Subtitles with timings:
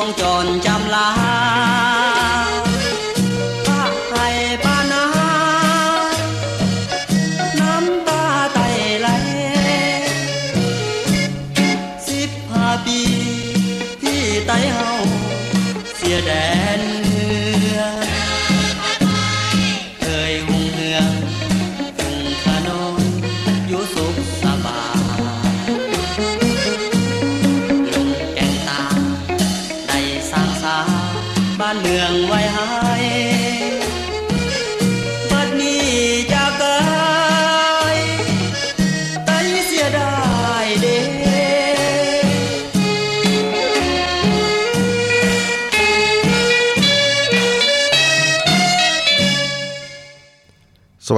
[0.00, 0.79] ส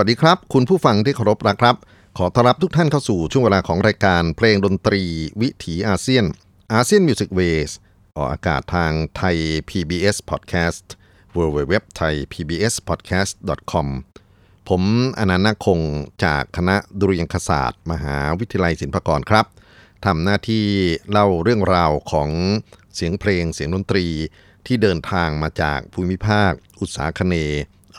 [0.05, 1.77] สวัสดีครับ คุณผู้ฟังที่เคารพนะครับ
[2.19, 5.03] ขอต้อนรับทุกท่านเข้าสู่ช่วงเวลาของรายการเพลงดนตรี
[5.41, 6.25] วิถีอาเซียน
[6.73, 7.71] ASEAN Music Ways
[8.17, 9.37] ออกอากาศทางไทย
[9.69, 10.87] PBS Podcast
[11.37, 13.35] w w w t h a i PBS Podcast
[13.73, 13.89] com
[14.69, 14.83] ผม
[15.19, 15.81] อนันต์คง
[16.25, 19.47] จากคณะดุริยางคศาสตร์ มหาวิทยาลัยศิลปากรครับ
[20.05, 20.67] ทำหน้าที่
[21.11, 22.31] เล่าเรื่องราวของ
[22.95, 24.07] เสียงเพลงเสียงดนตรี
[24.67, 27.37] ที่เดินทางมาจากภูมิภาค อุตสาคเน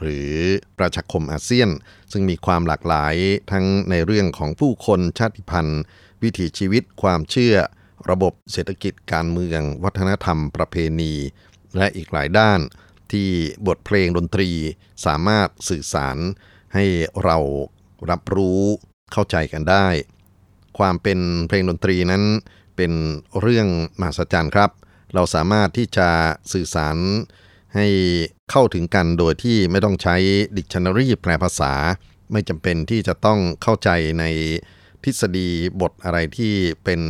[0.04, 0.32] หรือ
[0.80, 1.70] ประชาคมอาเซียน
[2.12, 3.16] ซึ่งมีความหลากหลาย
[3.52, 5.82] ทั้งในเรื่องของผู้คนชาติพันธุ์
[6.24, 7.56] วิถีชีวิตความเชื่อ
[8.10, 11.14] ระบบเศรษฐกิจการเมือง วัฒนธรรมประเพณี
[11.78, 12.60] และอีกหลายด้าน
[13.12, 13.30] ที่
[13.68, 14.50] บทเพลงดนตรี
[15.06, 16.18] สามารถสื่อสาร
[16.74, 16.86] ให้
[17.24, 17.38] เรา
[18.10, 18.62] รับรู้
[19.12, 19.88] เข้าใจกันได้
[20.78, 22.24] ความเป็นเพลงดนตรีนั้น
[22.76, 22.92] เป็น
[23.40, 23.68] เรื่อง
[24.00, 24.72] มหัศจรรย์ครับ
[25.14, 26.10] เราสามารถที่จะ
[26.54, 26.98] สื่อสาร
[27.76, 27.88] ให้
[28.52, 30.16] เข้าถึงกันโดยที่ไม่ต้องใช้
[30.58, 31.74] ดิกชันนารีแปลภาษา
[32.32, 33.90] ไม่จำเป็นที่จะต้องเข้าใจ
[34.20, 34.26] ใน
[35.04, 35.50] ทฤษฎี
[35.82, 36.54] บทอะไรที่
[36.84, 37.02] เป็น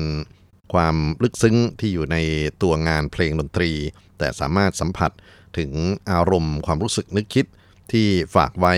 [0.73, 2.17] ความลึกซึ้งที่อยู่ใน
[2.61, 3.71] ตัวงานเพลงดนตรี
[4.17, 5.11] แต่สามารถสัมผัส
[5.57, 5.71] ถึง
[6.11, 7.45] อารมณ์ความรู้สึกนึกคิด
[7.91, 8.75] ที่ฝากไว้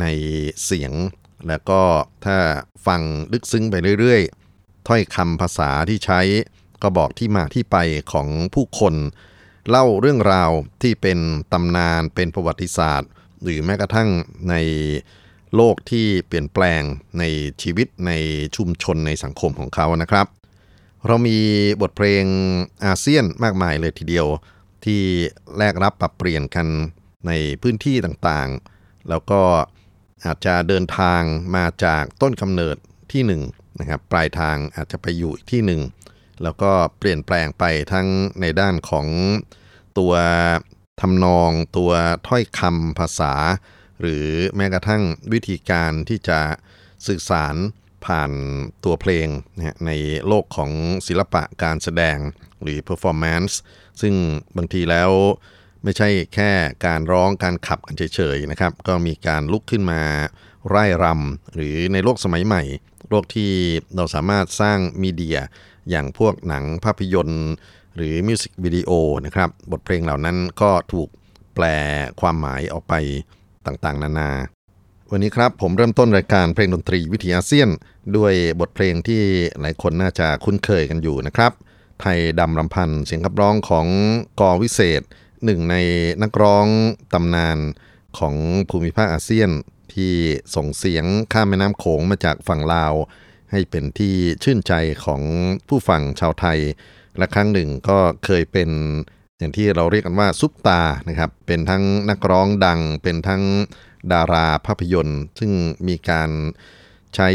[0.00, 0.06] ใน
[0.64, 0.92] เสียง
[1.48, 1.80] แล้วก็
[2.24, 2.36] ถ้า
[2.86, 3.00] ฟัง
[3.32, 6.20] ลึกซึ้งไปเรื่อยๆ ถ้อยคำภาษาที่ใช้
[6.82, 7.76] ก็บอกที่มาที่ไป
[8.12, 8.94] ของผู้คน
[9.70, 10.50] เล่าเรื่องราว
[10.82, 11.18] ที่เป็น
[11.52, 13.08] ตำนานเป็นประวัติศาสตร์
[13.42, 14.08] หรือแม้กระทั่ง
[14.50, 14.54] ใน
[15.56, 16.82] โลกที่เปลี่ยนแปลง
[17.18, 17.24] ใน
[17.62, 18.12] ชีวิตใน
[18.56, 20.26] ชุมชนในสังคมของเขานะครับ
[21.06, 21.38] เรามี
[21.82, 22.24] บทเพลง
[22.84, 24.26] อาเซียนมากมายเลยทีเดียว
[24.84, 25.02] ที่
[25.58, 26.66] แลกรับปรับเปลี่ยนกัน
[27.26, 27.32] ใน
[27.62, 29.40] พื้นที่ต่างๆ แล้วก็
[30.24, 31.22] อาจจะเดินทาง
[31.56, 32.76] มาจากต้นกำเนิด
[33.12, 33.42] ที่หนึ่ง
[33.80, 35.80] นะครับปลายทางอาจจะไปอยู่อีกที่หนึ่ง
[36.42, 38.06] แล้วก็เปลี่ยนแปลงไปทั้ง
[38.40, 39.06] ในด้านของ
[39.98, 40.12] ตัว
[41.00, 41.92] ทำนองตัว
[42.28, 43.34] ถ้อยคำภาษา
[44.00, 45.02] หรือแม้กระทั่ง
[45.32, 46.40] วิธีการที่จะ
[47.06, 47.56] สื่อสาร
[48.06, 48.30] ผ่าน
[48.84, 49.28] ตัวเพลง
[49.86, 49.90] ใน
[50.26, 50.70] โลกของ
[51.06, 52.18] ศิลปะการแสดง
[52.62, 53.54] หรือ performance
[54.00, 54.14] ซึ่ง
[54.56, 55.10] บางทีแล้ว
[55.84, 56.50] ไม่ใช่แค่
[56.86, 60.02] การร้องการขับกันเฉยๆนะครับ ก็มีการลุกขึ้นมา
[60.68, 62.62] ไร่รำหรือในโลกสมัยใหม่
[63.10, 63.50] โลกที่
[63.96, 65.38] เราสามารถสร้างมีเดีย
[65.90, 67.50] อย่างพวกหนังภาพยนตร์
[67.96, 68.90] หรือมิวสิกวิดีโอ
[69.24, 71.08] นะครับ บทเพลงเหล่านั้นก็ถูก
[71.54, 71.64] แปล
[72.20, 72.94] ความหมายออกไป
[73.66, 74.30] ต่างๆ นานา
[75.10, 77.68] วันนี้ครับผมเริ่มต้นรายการเพลงดนตรีวิถีอาเซียน
[78.16, 79.22] ด้วยบทเพลงที่
[79.60, 81.52] หลายคนน่าจะคุ้นเคยกันอยู่นะครับ
[82.00, 83.86] ไทยดำรำพันเสียงขับร้องของ
[84.40, 85.02] กอวิเศษ
[85.44, 85.76] หนึ่งใน
[86.22, 86.66] นักร้อง
[87.14, 87.58] ตำนาน
[88.18, 88.34] ของ
[88.70, 89.50] ภูมิภาคอาเซียน
[89.94, 90.12] ที่
[90.54, 92.94] ส่งเสียงข้ามแม่น้ำโขงมาจากฝั่งลาว
[93.52, 94.72] ให้เป็นที่ชื่นใจ
[95.04, 95.22] ของ
[95.68, 96.58] ผู้ฟังชาวไทย
[97.18, 98.70] และครั้งหนึ่งก็เคยเป็น
[99.38, 103.42] อย่างที่เราเรียกกันว่าซุปตานะครับ เป็นทั้งนักร้องดัง เป็นทั้ง
[104.12, 105.52] ดาราภาพยนตร์ ซึ่ง
[105.88, 106.30] มีการ
[107.14, 107.28] ใช้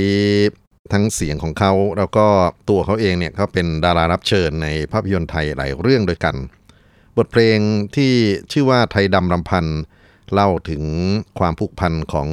[0.94, 2.26] ทั้งเสียงของเขาแล้วก็
[2.70, 6.36] ตัวเขาเองเนี่ยเขาเป็นดารารับเชิญในภาพยนตร์ไทยหลายเรื่องด้วยกัน
[7.18, 7.60] บทเพลง
[7.96, 8.14] ที่
[8.52, 9.66] ชื่อว่าไทยดำรำพัน
[10.34, 10.84] เล่าถึง
[11.40, 12.30] ความผูกพันของ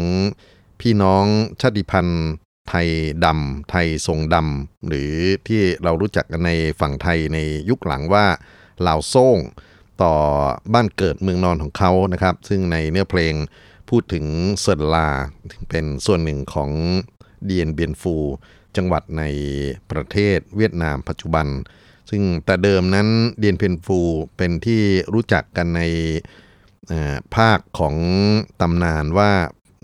[0.81, 1.25] พี่น้อง
[1.61, 2.23] ชาติพันธุ์
[2.69, 2.89] ไทย
[3.25, 5.13] ดำไทยทรงดำหรือ
[5.49, 7.39] ที่เรารู้จักกันในฝั่งไทยใน
[7.69, 8.27] ยุคหลังว่า
[8.87, 9.39] ลาวโซ่ง
[10.03, 10.15] ต่อ
[10.75, 13.35] บ้านเกิดเมืองนอนของเขานะครับ ซึ่งในเนื้อเพลง
[13.89, 14.27] พูดถึง
[14.61, 15.09] เซินลา
[15.69, 16.71] เป็นส่วนหนึ่งของ
[17.45, 18.15] เดียนเบียนฟู
[18.77, 19.23] จังหวัดใน
[19.91, 21.47] ประเทศเวียดนามปัจจุบัน
[22.11, 23.09] ซึ่งแต่เดิมนั้น
[23.39, 23.99] เดียนเพียนฟู
[24.37, 24.83] เป็นที่
[25.15, 25.83] รู้จักกันใน
[27.37, 27.95] ภาคของ
[28.61, 29.33] ตำนานว่า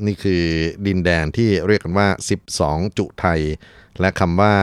[0.06, 0.42] นี่คือ
[0.86, 2.08] ดินแดนที่เรียกกันว่า
[2.52, 3.40] 12 จุไทย
[4.00, 4.54] และคำว่า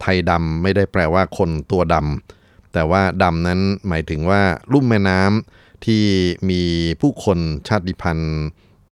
[0.00, 6.04] ไทยดำไม่ได้แปลว่าคนตัวดำแต่ว่าดำนั้นหมายถึงว่าลุ่มแม่น้ำที่
[6.50, 6.62] มี
[7.00, 7.38] ผู้คน
[7.68, 8.36] ชาติพันธุ์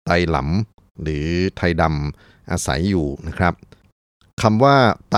[0.05, 1.25] ไตหลำหรือ
[1.57, 3.53] ไทยดำอาศัยอยู่นะครับ
[4.41, 4.75] คำว่า
[5.11, 5.17] ไต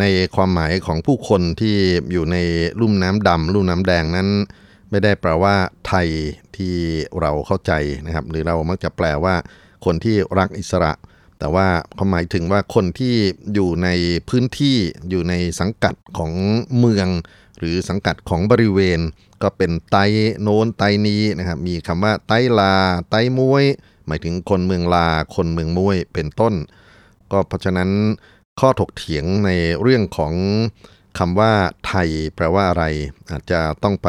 [0.00, 0.04] ใน
[0.36, 1.76] ความหมายของผู้คนที่
[2.12, 2.36] อยู่ใน
[2.80, 4.28] ลุ่มน้ำดำลุ่มน้ำแดงนั้น
[4.90, 5.54] ไม่ได้แปลว่า
[5.88, 6.08] ไทย
[6.56, 6.74] ที่
[7.20, 7.72] เราเข้าใจ
[8.06, 9.34] นะครับ หรือเรามักจะแปลว่า
[9.84, 10.92] คนที่รักอิสระ
[11.38, 13.14] แต่ว่าเขาหมายถึงว่าคนที่
[13.54, 13.88] อยู่ใน
[14.28, 14.76] พื้นที่
[15.10, 16.32] อยู่ในสังกัดของ
[16.78, 17.08] เมือง
[17.58, 19.00] หรือสังกัดของบริเวณ
[19.42, 19.96] ก็เป็นไต
[20.42, 22.74] โน้นไตนี้นะครับมีคำว่าไตลา
[23.10, 23.64] ไตมวย
[24.06, 26.54] หมายถึงคนเมืองลา คนเมืองมวยเป็นต้น
[27.32, 27.90] ก็เพราะฉะนั้น
[28.60, 29.50] ข้อถกเถียงใน
[29.82, 30.34] เรื่องของ
[31.18, 31.52] คำว่า
[31.86, 32.84] ไทยแปลว่าอะไร
[33.30, 34.08] อาจจะต้องไป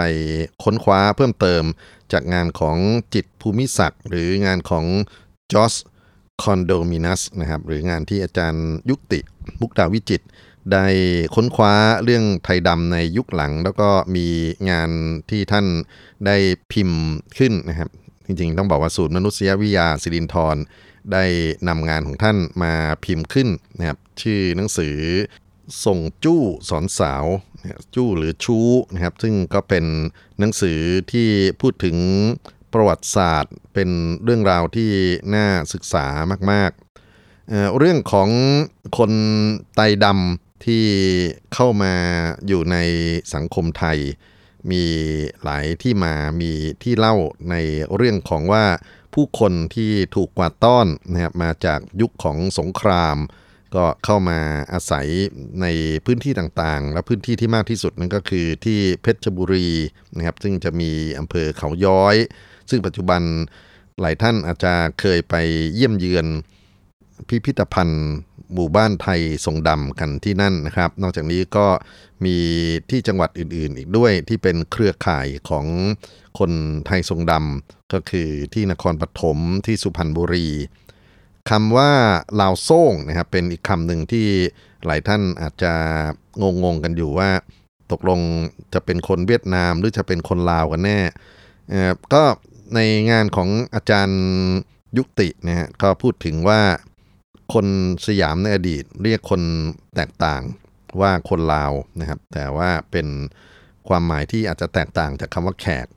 [0.64, 1.64] ค้นคว้าเพิ่มเติม
[2.12, 2.78] จากงานของ
[3.14, 4.86] จิตภูมิศักดิ์หรืองานของ
[5.52, 5.74] จอส
[6.42, 9.20] คอนโดมินัสนะครับหรืองานที่อาจารย์ยุติ
[9.62, 10.22] มุกดาวิจิต
[10.72, 10.86] ได้
[11.36, 11.74] ค้นคว้า
[12.04, 14.28] เรื่องไทยดำในยุคหลัง แล้วก็มี
[14.70, 14.90] งาน
[15.30, 15.66] ที่ท่าน
[16.26, 16.36] ได้
[16.72, 17.02] พิมพ์
[17.38, 17.90] ขึ้นนะครับ
[18.26, 20.58] จริงๆ ต้องบอกว่าศูนย์มนุษยวิทยาสิรินทร
[21.14, 21.24] ได้
[21.68, 22.74] นำงานของท่านมา
[23.06, 24.98] พิมพ์ขึ้นนะครับชื่อหนังสือ
[25.86, 27.26] ส่งจู้สอนสาว
[27.96, 29.86] จู้หรือชู้นะครับซึ่งก็เป็น
[30.40, 30.80] หนังสือ
[31.12, 31.28] ที่
[31.62, 31.98] พูดถึง
[32.74, 33.90] ประวัติศาสตร์เป็น
[34.24, 34.92] เรื่องราวที่
[35.36, 36.06] น่าศึกษา
[36.52, 38.30] มากๆเเรื่องของ
[38.98, 39.12] คน
[39.76, 40.86] ไตดำที่
[41.54, 41.94] เข้ามา
[42.48, 42.78] อยู่ใน
[43.34, 43.98] สังคมไทย
[44.72, 44.84] มี
[45.44, 46.52] หลายที่มามี
[46.84, 47.16] ที่เล่า
[47.50, 47.56] ใน
[47.96, 48.66] เรื่องของว่า
[49.14, 53.18] ผู้คนที่ถูกกวาดต้อนนะครับมาจากยุคของสงคราม
[53.76, 54.40] ก็เข้ามา
[54.74, 55.08] อาศัย
[55.62, 55.68] ใน
[56.06, 59.70] พื้นที่ต่างๆ และพื้นที่ที่มากที่สุดนั่นก็คือที่เพชรบุรี
[60.16, 62.16] นะครับซึ่งจะมีอำเภอเขาย้อย
[62.70, 63.22] ซึ่งปัจจุบัน
[64.02, 65.36] หลายท่านอาจจะเคยไป
[65.74, 66.26] เยี่ยมเยือน
[67.28, 68.06] พิพิธภัณฑ์
[68.54, 71.68] หมู่บ้านไทยทรงดำกันที่นั่นนะครับ นอกจากนี้ก็
[72.26, 72.36] มี
[72.90, 75.66] ที่จังหวัดอื่นๆ อีกด้วยที่เป็นเครือข่ายของ
[76.40, 76.52] คน
[76.88, 80.48] ไทยทรงดำก็คือที่นครปฐมที่สุพรรณบุรี
[81.50, 81.92] คำว่า
[82.40, 84.28] ลาวโซ่งนะครับเป็นอีกคำหนึ่งที่
[84.86, 85.74] หลายท่านอาจจะ
[86.64, 87.30] งงๆกันอยู่ว่า
[87.92, 88.20] ตกลง
[88.74, 91.00] จะเป็นคนเวียดนามหรือจะเป็นคนลาวกันแน่
[92.14, 92.24] ก็
[92.76, 92.80] ใน
[93.12, 94.22] งานของอาจารย์
[94.98, 96.62] ยุตินะฮะก็พูดถึงว่า
[97.54, 97.68] คน
[98.08, 99.42] สยามในอดีตเรียกคน
[99.96, 100.42] แตกต่าง
[101.02, 103.08] ว่าคนลาวนะครับ แต่ว่าเป็น
[103.88, 105.88] ความหมายที่อาจจะแตกต่างจากคำว่าแขก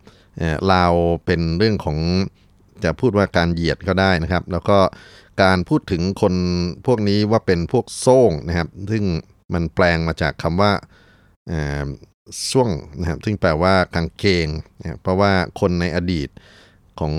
[0.72, 0.92] ลาว
[1.26, 1.98] เป็นเรื่องของ
[2.84, 4.78] จะพูดว่าการเหยียดก็ได้นะครับ แล้วก็
[5.42, 6.34] การพูดถึงคน
[6.86, 9.04] พวกนี้ว่าเป็นพวกโซ่งนะครับ ซึ่ง
[9.54, 10.72] มันแปลงมาจากคำว่า
[12.50, 12.68] ช่วง
[13.00, 14.46] นะครับ ซึ่งแปลว่ากางเกง
[14.78, 16.28] นะเพราะว่าคนในอดีต
[17.00, 17.14] ของ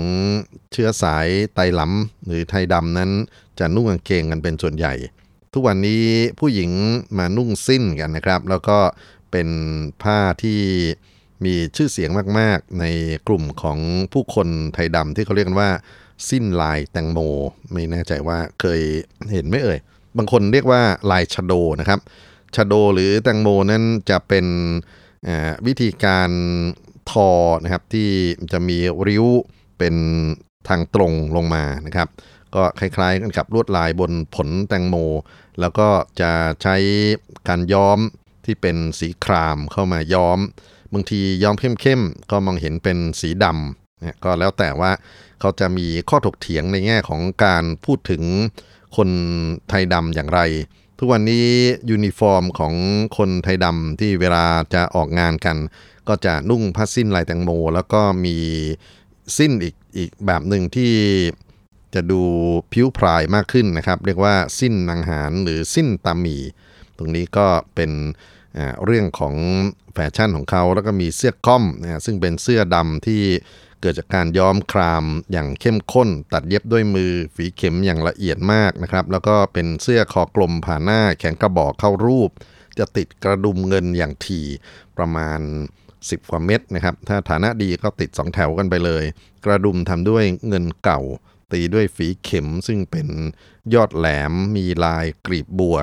[0.72, 3.10] เชื้อสายไตหลำหรือไทยดำนั้น
[3.58, 4.94] จะนุ่งกางเกงกันเป็นส่วนใหญ่
[5.52, 6.04] ทุกวันนี้
[6.40, 6.70] ผู้หญิง
[7.18, 8.78] มานุ่งสิ้นกันนะครับ แล้วก็
[9.30, 9.48] เป็น
[10.02, 10.60] ผ้าที่
[11.44, 12.84] มีชื่อเสียงมาก ๆ ใน
[13.28, 13.78] กลุ่มของ
[14.12, 15.70] ผู้คนไทยดำที่เขาเรียกกันว่า
[16.30, 17.18] สิ้นลายแตงโม
[17.72, 18.80] ไม่แน่ใจว่าเคย
[19.32, 19.78] เห็นไหมเอ่ย
[20.16, 22.00] บางคนเรียกว่าลายชโดนะครับ
[22.56, 24.46] ชโดหรือแตงโมนั้นจะเป็น
[25.66, 26.30] วิธีการ
[27.10, 27.30] ทอ
[27.62, 28.08] นะครับที่
[28.52, 29.26] จะมีริ้ว
[29.82, 29.96] เป็น
[30.68, 32.08] ทางตรงลงมานะครับ
[32.54, 34.96] ก็คล้ายๆกันกับลวดลายบนผลแตงโม
[35.60, 35.88] แล้วก็
[36.20, 36.76] จะใช้
[37.48, 37.98] การย้อม
[38.44, 40.38] ที่เป็นสีครามเข้ามาย้อม
[40.92, 44.90] บางทีย้อมเข้มๆก็มองเห็นเป็นสีดำนะก็แล้วแต่ว่า
[45.40, 48.22] เขาจะมีข้อถกเถียงในแง่ของการพูดถึง
[48.96, 49.08] คน
[49.68, 50.40] ไทยดำอย่างไร
[50.98, 51.46] ทุกวันนี้
[51.90, 52.74] ยูนิฟอร์มของ
[53.18, 55.56] คนไทยดำที่เวลาจะออกงานกัน
[56.08, 58.36] ก็จะนุ่งผ้าสิ้นลายแตงโม แล้วก็มี
[59.38, 60.92] สิ้นอีกอีกแบบหนึ่งที่
[61.94, 62.22] จะดู
[62.72, 66.36] ผิวพรายมากขึ้นนะครับ เรียกว่าสิ้นนางหารหรือสิ้นตามี
[66.98, 67.90] ตรงนี้ก็เป็น
[68.84, 69.34] เรื่องของ
[69.94, 73.22] แฟชั่นของเขาแล้วก็มีเสื้อก้อมนะซึ่งเป็นเสื้อดำที่
[73.80, 82.30] เกิดจากการย้อมครามอย่างเข้มข้น ตัดเย็บด้วยมือฝีเข็มอย่างละเอียดมากนะครับ แล้วก็เป็นเสื้อคอกลมผ่าหน้าแขนกระบอกเข้ารูป
[82.78, 84.46] จะติดกระดุมเงินอย่างถี่
[84.96, 85.40] ประมาณ
[86.10, 89.04] 10 กว่าเม็ดนะครับ ถ้าฐานะดีก็ติด 2 แถวกันไปเลย
[89.44, 91.00] กระดุมทำด้วยเงินเก่า
[91.52, 93.08] ตีด้วยฝีเข็มซึ่งเป็น
[93.74, 95.78] ยอดแหลมมีลายกรีบบัว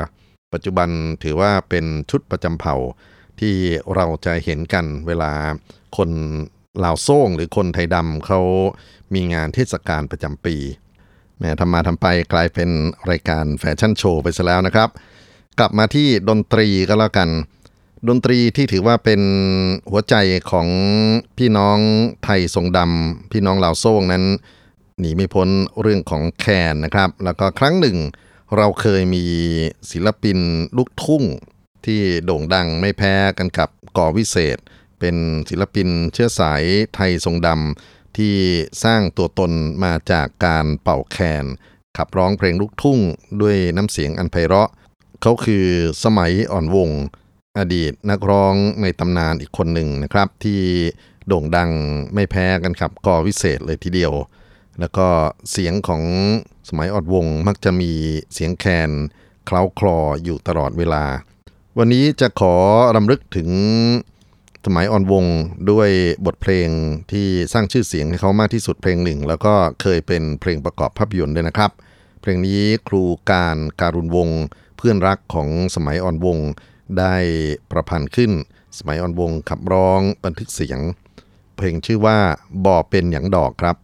[0.54, 0.90] ปัจจุบัน
[1.24, 2.76] ถือว่าเป็นชุดประจำเผ่า
[3.40, 3.56] ที่
[3.96, 5.32] เราจะเห็นกันเวลา
[5.98, 6.10] คน
[6.84, 8.42] ลาวโซ่งหรือคนไทยดำเขา
[9.14, 10.56] มีงานเทศกาลประจำปี
[11.40, 12.70] แม้ทำมาทำไปกลายเป็น
[13.10, 14.90] รายการแฟชั่นโชว์ไปซะแล้วนะครับ
[15.60, 17.30] กลับมาที่ดนตรีก็แล้วกัน
[18.08, 19.22] ดนตรีที่ถือว่าเป็น
[19.92, 20.16] หัวใจ
[20.52, 20.68] ของ
[21.38, 21.80] พี่น้อง
[22.24, 24.24] ไทยทรงดำพี่น้องลาวโซ่งนั้น
[25.00, 25.50] หนีไม่พ้น
[25.82, 27.98] เรื่องของแคนนะครับ แล้วก็ครั้งหนึ่ง
[28.58, 29.26] เราเคยมี
[29.92, 30.38] ศิลปิน
[30.78, 31.24] ลูกทุ่ง
[31.86, 34.58] ที่โด่งดังไม่แพ้กันกับก่อวิเศษ
[35.00, 35.16] เป็น
[35.50, 36.64] ศิลปินเชื้อสาย
[36.96, 38.36] ไทยทรงดำที่
[38.84, 39.52] สร้างตัวตน
[39.84, 41.46] มาจากการเป่าแคน
[41.98, 43.00] ขับร้องเพลงลูกทุ่ง
[43.42, 44.70] ด้วยน้ำเสียงอันไพเราะ
[45.22, 45.66] เขาคือ
[46.04, 46.90] สมัยอ่อนวง
[47.60, 50.62] อดีตนักร้องในตำนานอีกคนหนึ่งนะครับ ที่
[51.28, 51.72] โด่งดัง
[52.14, 54.14] ไม่แพ้กันครับกอวิเศษเลยทีเดียว
[54.80, 55.08] แล้วก็
[55.52, 56.04] เสียงของ
[56.70, 57.92] สมัยออดวงมักจะมี
[58.34, 58.92] เสียงแคน
[59.46, 61.04] เคล้าคลออยู่ตลอดเวลา
[61.78, 62.56] วันนี้จะขอ
[62.96, 63.50] รำลึกถึง
[64.66, 65.26] สมัยออนวง
[65.72, 65.90] ด้วย
[66.26, 66.70] บทเพลง
[67.12, 71.72] ที่สร้างชื่อเสียงให้เขามากที่สุดเพลงหนึ่ง แล้วก็เคยเป็นเพลงประกอบภาพยนตร์ด้วยนะครับ
[72.22, 74.30] เพลงนี้ครูการการุณวง
[74.78, 76.38] เพื่อนรักของสมัยออนวง
[76.98, 77.16] ได้
[77.72, 78.32] ประพันธ์ขึ้น
[78.78, 80.80] สมัยอ่อนวงขับร้องบันทึกเสียง
[81.56, 82.18] เพลงชื่อว่า
[82.66, 83.76] บ่อเป็นอย่างดอกครับ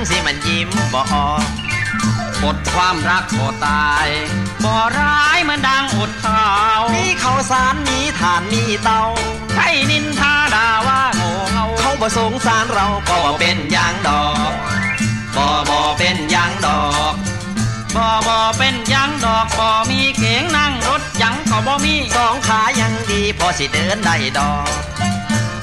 [0.00, 1.44] สตังสิมันยิ้มบ่ออก
[2.40, 4.08] หมดความรักบ่ตาย
[4.64, 6.44] บ่ร้ายเหมือนดังอดข้า
[6.78, 9.02] วมีเขาสารมีฐานมีเตา
[9.54, 14.52] ใครนินทาด่าว่าโง่เงาเขาบ่สงสารเราก็บ่เป็นอย่างดอก
[15.36, 17.14] บ่บ่เป็นอย่างดอก
[17.96, 24.99] บ่บ่เป็นยังดอกบ่มีเข็งนั่งรถยังก็บ่มีสองขายังดีพอสิเดินได้ดอก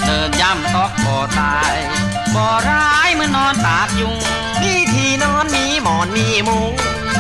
[0.08, 1.74] เดินย่ำตอกบ่ตาย
[2.36, 4.16] บ่ร้ายเมื่อนอนตากยุง
[4.62, 6.72] มีที่นอนมีหมอนมีมุง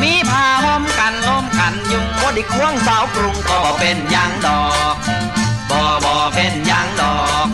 [0.02, 4.64] มีผ้าห่มกันลมกันยุงบ่ได้ควงสาวกรุงก็บ่เป็นยังดอ
[4.94, 4.96] ก
[5.70, 7.48] บ่บ่เป็นยังดอก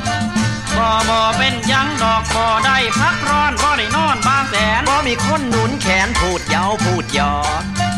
[0.77, 7.92] บ่บ่เป็นยังดอกบ่ได้พักร้อนบ่ได้นอนบางแสนบ่มีคนหนุนแขนพูดเยาพูดหยอดจ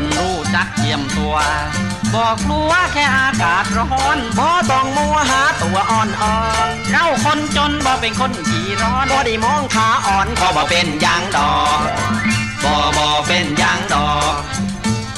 [0.00, 1.36] นรู้จักเยี่ยมตัว
[2.14, 11.80] บอกกลัวแค่อากาศร้อนบ่ต้องมัวหาตัวอ่อนอ่อนเราคนจนบ่เป็นคนขี้ร้อนบ่ได้มองขาอ่อนก็บ่เป็นยังดอก
[12.64, 14.34] บ่บ่เป็นยังดอก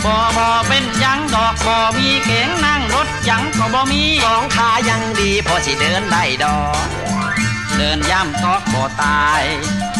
[0.04, 6.87] บ่บ่เป็นยังดอกบ่มีเก๋งนั่งรถยังก็บ่มีสองขายังดีพอสิเดินได้ดอก
[7.76, 9.43] เดินย่ำตอกบ่ตาย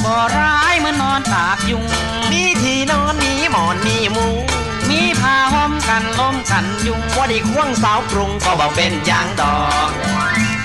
[0.05, 1.85] บ่ร้ายเมื่อนนอนตากยุง
[2.31, 4.54] มีที่นอนมีหมอนมีมุง
[4.95, 9.59] มีผ้าห่มกันล้มกันยุงบ่ได้ควงสาวกรุงก็บ่บ่เป็นยังดอ
[9.89, 9.91] ก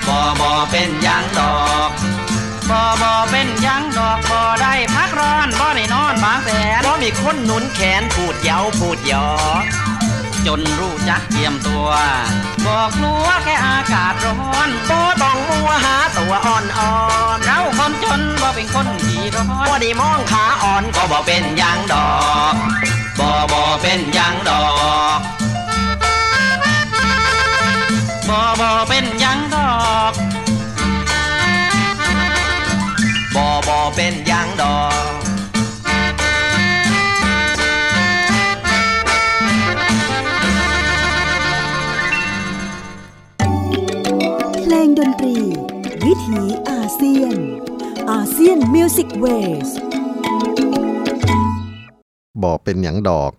[0.08, 1.56] บ่บ่เป็นยังดอ
[1.90, 1.92] ก
[2.70, 9.28] บ่บ่เป็นยังดอกบ่ได้พักร้อนบ่ได้นอนบางแสนบ่มีคนหนุนแขนพูดเยาพูดหยอ
[9.64, 9.66] ด
[10.48, 11.88] จนรู้จักเตรียมตัว
[12.66, 16.94] บอกลัวแค่อากาศร้อนบ่ต้องมัวหาตัวอ่อนอ่อ
[17.38, 22.10] นเราคนจนบ่เป็นคนขี้ร้อนบ่ได้มองขาอ่อนก็บ่เป็นยังดอ
[22.54, 22.56] ก
[23.20, 24.64] บ่บ่เป็นหยังดอ
[25.18, 25.20] ก
[28.30, 29.72] บ่บ่เป็นหยังดอ
[30.12, 30.14] ก
[33.36, 34.80] บ่บ่เป็นหยังดอ
[35.16, 35.16] ก
[44.62, 45.38] เพลงดนตรี
[46.06, 47.38] วิถีอาเซียน
[48.12, 49.70] ASEAN Music Ways
[52.44, 53.32] บอกเป็นหยังดอก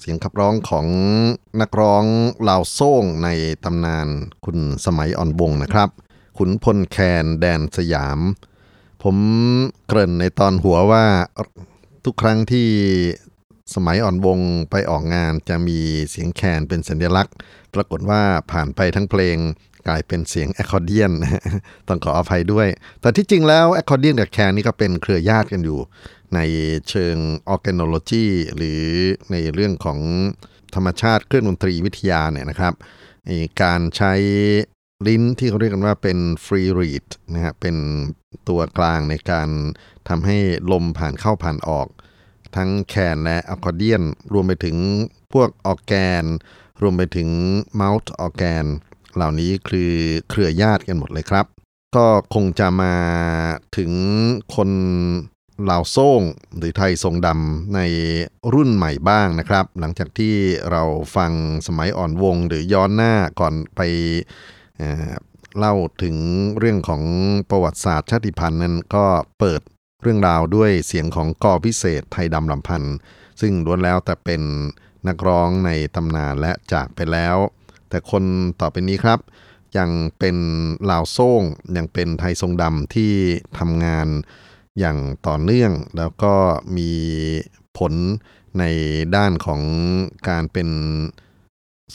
[0.00, 0.86] เสียงขับร้องของ
[1.60, 2.04] นักร้อง
[2.48, 3.28] ลาวโซ่งใน
[3.64, 4.08] ตำนาน
[4.44, 5.88] คุณสมัยอ่อนวงศ์นะครับ
[6.38, 8.18] ขุนพลแคนแดนสยาม
[9.02, 9.16] ผม
[9.86, 11.04] เกริ่นในตอนหัวว่า
[12.04, 12.68] ทุกครั้งที่
[13.74, 14.38] สมัยอ่อนวงศ์
[14.70, 15.78] ไปออกงานจะมี
[16.10, 17.34] เสียงแคนเป็นสัญลักษณ์
[17.74, 19.36] ปรากฏว่าผ่านไปทั้งเพลง
[19.88, 21.12] กลายเป็นเสียงแอคคอร์เดียน
[21.88, 22.68] ต้องขออภัยด้วย
[23.00, 25.78] แต่ที่จริงแล้วแอคคอร์เดียนกับแคนนี่ก็เป็นเครือญาติกันอยู่
[26.34, 26.40] ใน
[26.88, 27.16] เชิง
[27.48, 28.82] organology หรือ
[29.32, 30.00] ในเรื่องของ
[30.74, 32.74] ธรรมชาติเครื่องดนตรีวิทยาเนี่ยนะครับ
[33.62, 34.14] การใช้
[35.06, 37.76] ลิ้นที่เขาเรียกกันว่าเป็น free reed นะฮะเป็น
[38.48, 39.48] ตัวกลางในการ
[40.08, 40.38] ทำให้
[40.72, 41.88] ลมผ่านเข้าผ่านออก
[42.56, 44.76] ทั้งแคนและอะคอร์เดียน รวมไปถึง
[45.32, 46.24] พวกออร์แกน
[46.82, 47.28] รวมไปถึง
[47.74, 48.64] mouth organ
[49.14, 49.92] เหล่านี้คือ
[50.30, 51.46] เครือญาติกันหมดเลยครับ
[51.96, 52.94] ก็คงจะมา
[53.76, 53.92] ถึง
[54.56, 54.70] คน
[55.70, 56.22] ลาวโซ่ง
[56.56, 57.80] หรือไทยทรงดำใน
[58.54, 60.34] รุ่นใหม่บ้างนะครับ หลังจากที่
[60.70, 60.82] เรา
[61.16, 61.32] ฟัง
[61.66, 63.80] สมัยอ่อนวงศ์หรือย้อนหน้าก่อนไป
[64.76, 65.12] เอ่อ
[65.58, 66.16] เล่าถึง
[66.58, 67.02] เรื่องของ
[67.50, 69.06] ประวัติศาสตร์ชาติพันธุ์นั้นก็
[69.38, 69.60] เปิด
[70.02, 72.94] เรื่องราวด้วยเสียงของกอพิเศษไทยดำลำพันธ์
[73.40, 74.42] ซึ่งล้วนแล้วแต่เป็น
[75.08, 77.36] นักร้องในตำนานและจากไปแล้ว
[77.88, 78.24] แต่คน
[78.60, 79.18] ต่อไปนี้ครับ
[79.78, 80.36] ยังเป็น
[80.90, 81.42] ลาวโซ่ง
[81.76, 83.12] ยังเป็นไทยทรงดำที่
[83.58, 84.08] ทำงาน
[84.80, 86.34] อย่างต่อเนื่อง แล้วก็
[86.76, 86.92] มี
[87.78, 87.92] ผล
[88.58, 88.64] ใน
[89.16, 89.62] ด้านของ
[90.28, 90.68] การเป็น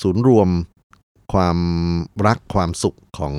[0.01, 0.49] ศูนย์รวม
[1.33, 1.59] ความ
[2.27, 3.35] รักความสุขของ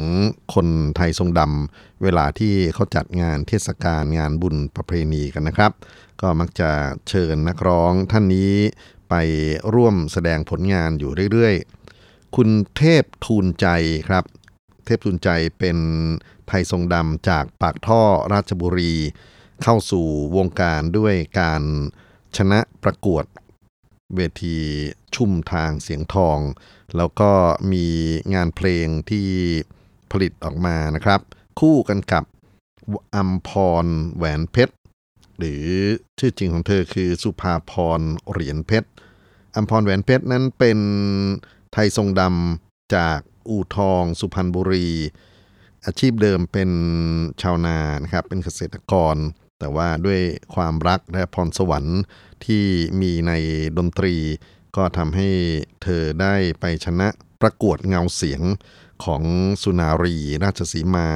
[0.55, 5.73] คนไทยทรงดำเวลาที่เขาจัดงานเทศกาลงานบุญประเพณีกันนะครับ
[6.21, 6.71] ก็มักจะ
[7.09, 8.55] เชิญนักร้องท่านนี้
[9.09, 9.15] ไป
[9.75, 13.67] ร่วมแสดงผลงานอยู่เรื่อยๆ คุณเทพทูลใจ
[14.09, 14.25] ครับ
[14.85, 15.29] เทพทูลใจ
[15.59, 15.79] เป็น
[16.49, 18.95] ไทยทรงดำจากปากท่อราชบุรี
[19.63, 21.63] เข้าสู่วงการด้วยการ
[22.37, 23.25] ชนะประกวด
[24.17, 24.59] เวที
[25.15, 26.39] ชุ่มทางเสียงทอง
[26.97, 27.31] แล้วก็
[27.73, 27.87] มี
[28.35, 29.29] งานเพลงที่
[30.11, 31.21] ผลิตออกมานะครับ
[31.61, 32.25] คู่กันกับ
[33.15, 33.51] อัมพ
[33.85, 34.75] รแหวนเพชร
[35.39, 35.65] หรือ
[36.19, 38.89] ชื่อจริงของเธอคือสุภาพรเหรียญเพชร
[39.57, 40.79] อัมพรแหวนเพชรนั้นเป็น
[41.73, 44.89] ไทยทรงดำจากอู่ทองสุพรรณบุรี
[45.87, 46.71] อาชีพเดิมเป็น
[47.43, 49.17] ชาวนานะครับเป็นเกษตรกร
[49.59, 50.21] แต่ว่าด้วย
[50.55, 52.01] ความรักและพรสวรรค์
[52.47, 52.65] ที่
[53.01, 53.33] มีใน
[53.79, 54.15] ดนตรี
[54.77, 55.29] ก็ทำให้
[55.83, 57.09] เธอได้ไปชนะ
[57.41, 58.43] ประกวดเงาเสียง
[59.05, 59.23] ของ
[59.63, 61.09] สุนารีราชสีมา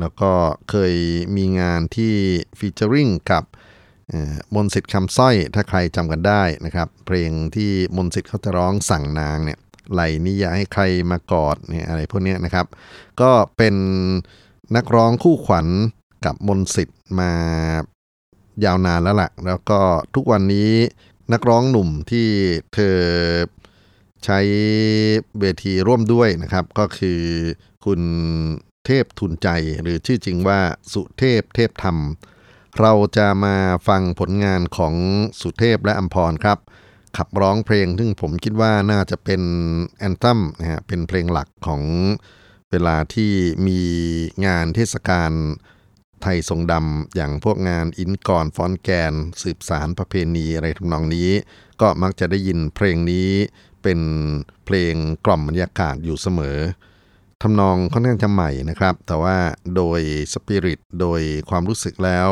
[0.00, 0.32] แล้วก็
[0.70, 0.94] เคย
[1.36, 2.14] มีงานที่
[2.58, 3.44] ฟีเจอริงกับ
[4.54, 9.58] มนสิทธิ์คำสร้อยถ้าใครจำกันได้นะครับ เพลงที่มนสิทธิ์เขาจะร้องสั่งนางเนี่ย
[9.92, 12.66] ไหลนี่อย่าให้ใครมากอดเนี่ยอะไรพวกนี้นะครับ
[13.20, 13.74] ก็เป็น
[14.76, 15.66] นักร้องคู่ขวัญ
[16.24, 17.32] กับมนสิทธิ์ มา
[18.64, 19.80] ยาวนานแล้วล่ะ แล้วก็
[20.14, 20.72] ทุกวันนี้
[21.32, 22.28] นักร้องหนุ่มที่
[22.74, 22.98] เธอ
[24.24, 24.38] ใช้
[25.40, 27.20] เวทีร่วมด้วยนะครับ ก็คือ
[27.84, 28.00] คุณ
[28.86, 29.48] เทพทุนใจ
[29.82, 30.60] หรือชื่อจริงว่า
[30.92, 31.96] สุเทพเทพธรรม
[32.80, 33.56] เราจะมา
[33.88, 34.94] ฟังผลงานของ
[35.40, 36.58] สุเทพและอัมพรครับ
[37.16, 39.42] ขับร้องเพลงซึ่งผมคิดว่าน่าจะเป็น
[39.98, 41.82] แอนตัมนะฮะเป็นเพลงหลักของ
[42.70, 43.32] เวลาที่
[43.66, 43.80] มี
[44.46, 45.30] งานเทศกาล
[46.28, 49.12] ไทยทรงดำ อย่างพวกงานอินกอนฟอนแกน
[49.42, 51.30] สืบสารประเพณีอะไรทำนองนี้
[51.80, 53.30] ก็มักจะได้ยินเพลงนี้
[53.82, 54.00] เป็น
[54.64, 56.58] เพลงกล่อมบรรยากาศอยู่เสมอ
[57.42, 59.36] ทำนองค่อนข้างจะใหม่นะครับ แต่ว่า
[59.76, 60.00] โดย
[60.32, 62.28] สปิริตโดยความรู้สึกแล้ว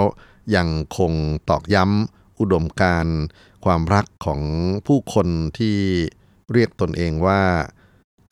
[0.56, 1.12] ยังคง
[1.50, 3.06] ตอกย้ำอุดมการ
[3.64, 4.40] ความรักของ
[4.86, 5.28] ผู้คน
[5.58, 5.76] ที่
[6.52, 7.42] เรียกตนเองว่า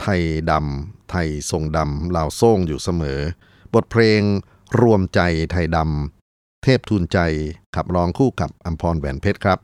[0.01, 3.21] ไทยดำไทยทรงดำลาวโซ่งอยู่เสมอ
[3.75, 4.23] บทเพลง
[4.81, 7.19] รวมใจไทยดำ เทพทุนใจ
[7.75, 9.59] ขับร้องคู่กับอัมพรแหวนเพชรครับ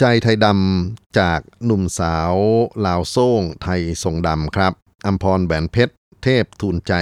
[0.00, 2.34] ใจไทยดำจากหนุ่มสาว
[2.86, 4.72] ลาวโซ่งไทยทรงดำครับ
[5.06, 6.94] อัมพรแหวนเพชร เทพทูลใจ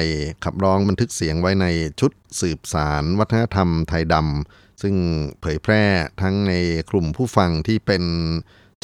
[0.45, 1.67] ขับร้องบันทึกเสียงไว้ใน
[2.01, 4.95] ชุดสืบสารวัฒนธรรมไทยดำ ซึ่ง
[5.41, 5.85] เผยแพร่
[6.23, 6.53] ทั้งใน
[6.91, 8.03] กลุ่มผู้ฟังที่เป็น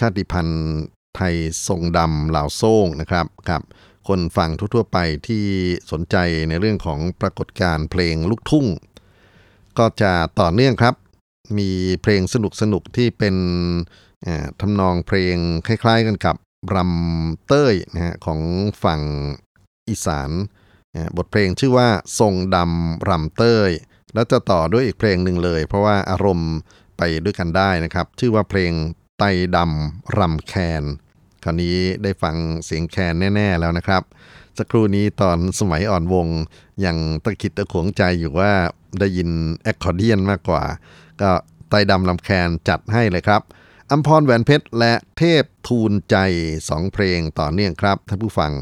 [0.01, 0.65] ชาติพันธุ์
[1.17, 1.35] ไทย
[1.69, 3.63] ทรงดำลาวโซ่งนะครับกับ
[4.09, 4.99] คนฟังทั่วๆไป
[5.29, 5.45] ที่
[5.91, 6.17] สนใจ
[6.49, 8.67] ในเรื่องของปรากฏการณ์เพลงลูกทุ่ง
[9.79, 10.95] ก็จะต่อเนื่องครับ
[11.59, 11.71] มี
[12.03, 13.37] เพลงสนุกสนุกๆที่เป็น
[14.61, 16.37] ทำนองเพลงคล้าย ๆ กันกับ
[16.75, 18.41] รำเต้ยนะฮะของ
[18.85, 19.01] ฝั่ง
[19.89, 20.31] อีสาน
[21.17, 21.89] บทเพลงชื่อว่า
[22.21, 23.71] ทรงดำรำเต้ย
[24.15, 26.53] แล้วจะต่อด้วยอีกเพลงหนึ่งเลย เพราะว่าอารมณ์
[26.99, 28.73] ไปด้วยกันได้นะครับ ชื่อว่าเพลง
[29.19, 29.25] ไต
[29.57, 30.83] ดำรำแคน
[31.45, 34.03] คราวนี้ได้ฟังเสียงแคนแน่ ๆ แล้วนะครับ
[34.59, 36.27] สักครู่นี้ตอนสมัยอ่อนวง
[36.85, 38.53] ยังตะคิดตะขวงใจอยู่ว่า
[39.01, 39.31] ได้ยิน
[39.63, 40.63] แอคคอร์เดียนมากกว่า
[41.23, 41.33] ก็
[41.71, 43.43] ไตดำลำแคนจัดให้เลยครับ
[43.91, 46.17] อัมพรแหวนเพชรและเทพทูลใจ
[46.69, 48.53] สองเพลงต่อเนื่องครับท่านผู้ฟัง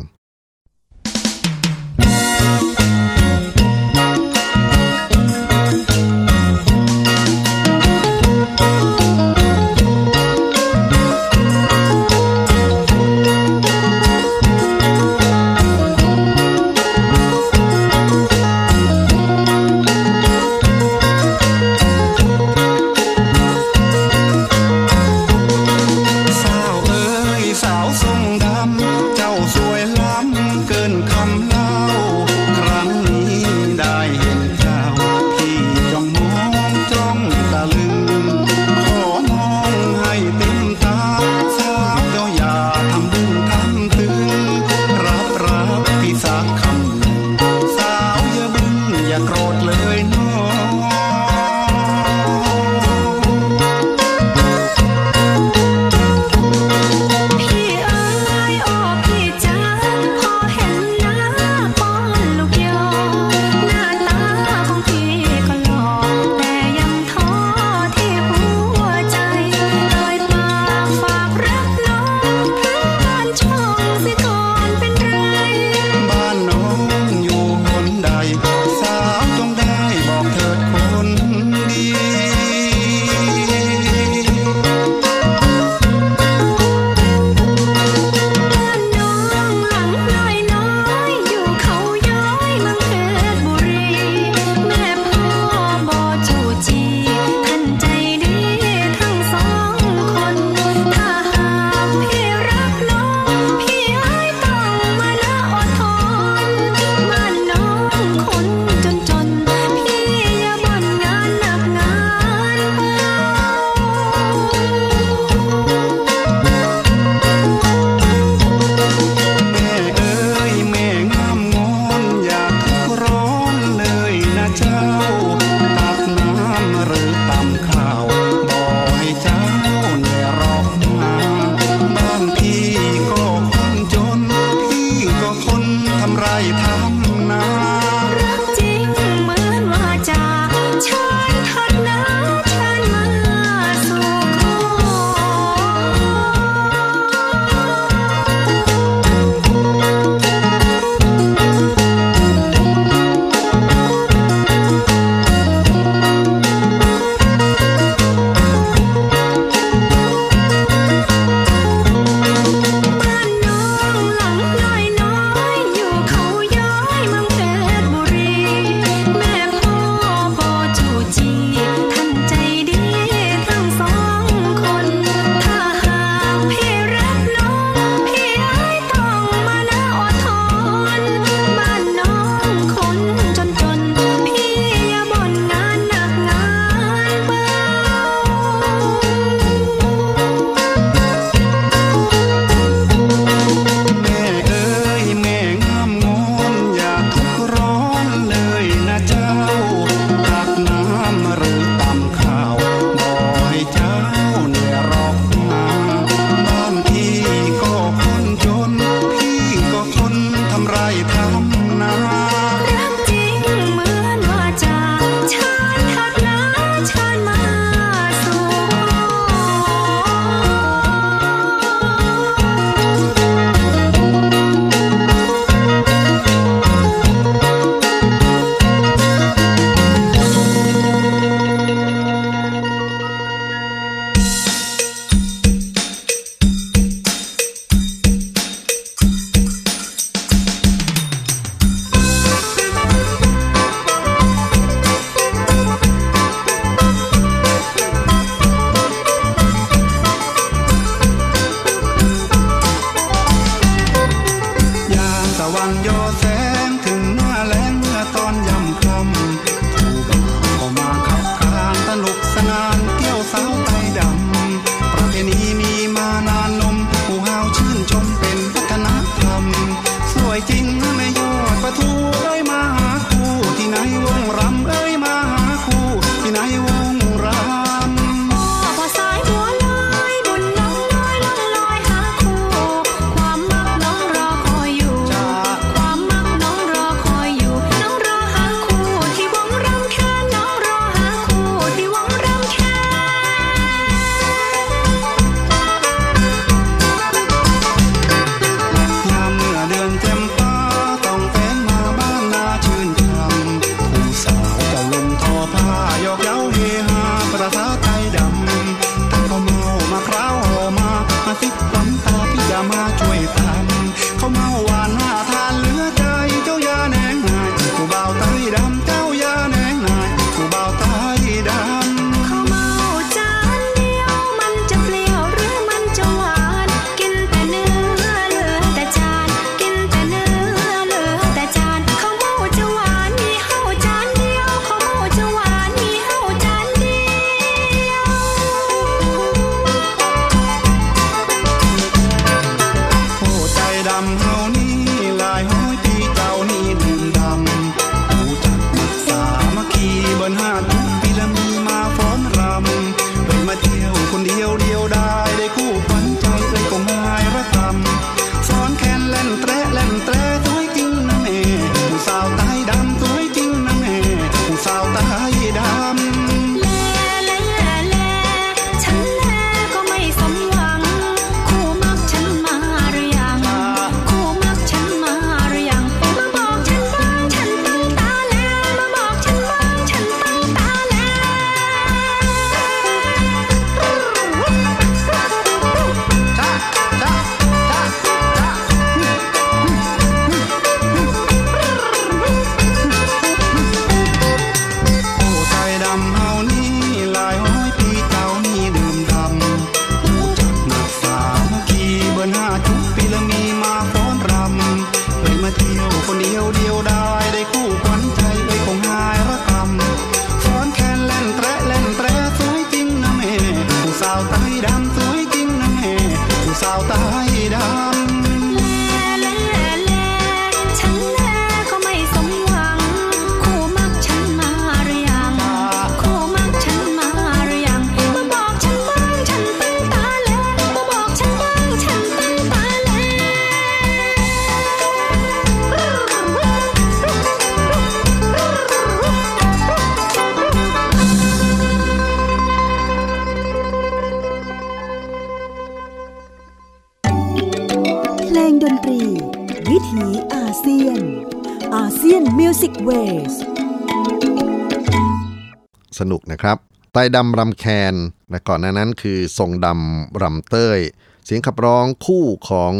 [457.16, 457.94] ดำรำแคน
[458.30, 460.78] และก่อนหน้านั้นคือทรงดำรำเต้ย
[461.24, 462.74] เสียงขับร้องคู่ของ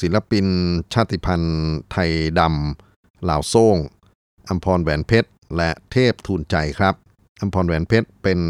[0.00, 0.46] ศิลปิน
[0.92, 3.76] ชาติพันธุ์ไทยดำลาวโซ่ง
[4.48, 6.94] อัมพรแหวนเพชร และเทพทูลใจครับ
[7.40, 8.40] อัมพรแหวนเพชรเป็น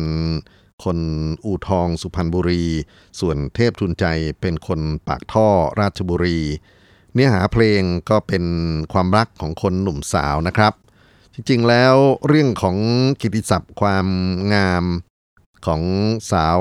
[0.85, 0.99] คน
[1.45, 2.65] อู่ทองสุพรรณบุรี
[3.21, 4.05] ส่วนเทพทูลใจ
[4.41, 5.49] เป็นคนปากท่อ
[5.81, 6.41] ราชบุรี
[7.13, 8.45] เนื้อหาเพลงก็เป็น
[8.93, 10.73] ความรักของคนหนุ่มสาวนะครับ
[11.39, 11.95] จริงๆแล้ว
[12.29, 12.77] เรื่องของ
[13.21, 14.07] กิตติศัพท์ความ
[14.55, 14.85] งาม
[15.67, 15.83] ของ
[16.33, 16.61] สาว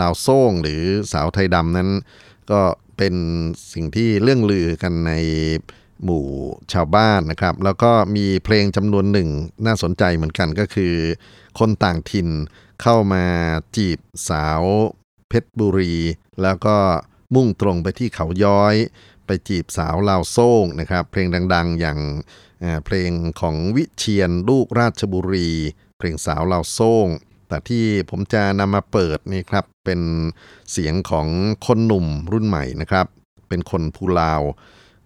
[0.00, 0.82] ลาวโซ่งหรือ
[1.12, 1.90] สาวไทยดำนั้น
[2.50, 2.60] ก็
[2.96, 3.14] เป็น
[3.72, 5.12] สิ่งที่เรื่องลือกันใน
[6.04, 6.26] หมู่
[6.72, 9.28] ชาวบ้านนะครับ แล้วก็มีเพลงจำนวนหนึ่ง
[9.66, 10.94] น่าสนใจเหมือนกันก็คือ
[11.58, 12.28] คนต่างถิ่น
[12.82, 13.24] เข้ามา
[13.76, 13.98] จีบ
[14.28, 14.62] สาว
[15.28, 15.94] เพชรบุรี
[16.42, 16.76] แล้วก็
[17.34, 18.74] มุ่งตรงไปที่เขาย้อย
[19.28, 21.98] ไปจีบสาวลาวโซ่งนะครับ เพลงดัง ๆ อย่าง
[22.84, 23.10] เพลง
[23.40, 25.50] ของวิเชียนลูกราชบุรี
[25.98, 27.08] เพลงสาวลาวโซ่ง
[27.48, 30.00] แต่ที่ผมจะนำมาเปิดนี่ครับ เป็น
[30.72, 31.26] เสียงของ
[31.66, 33.06] คนหนุ่มรุ่นใหม่นะครับ
[33.48, 34.42] เป็นคนภูลาว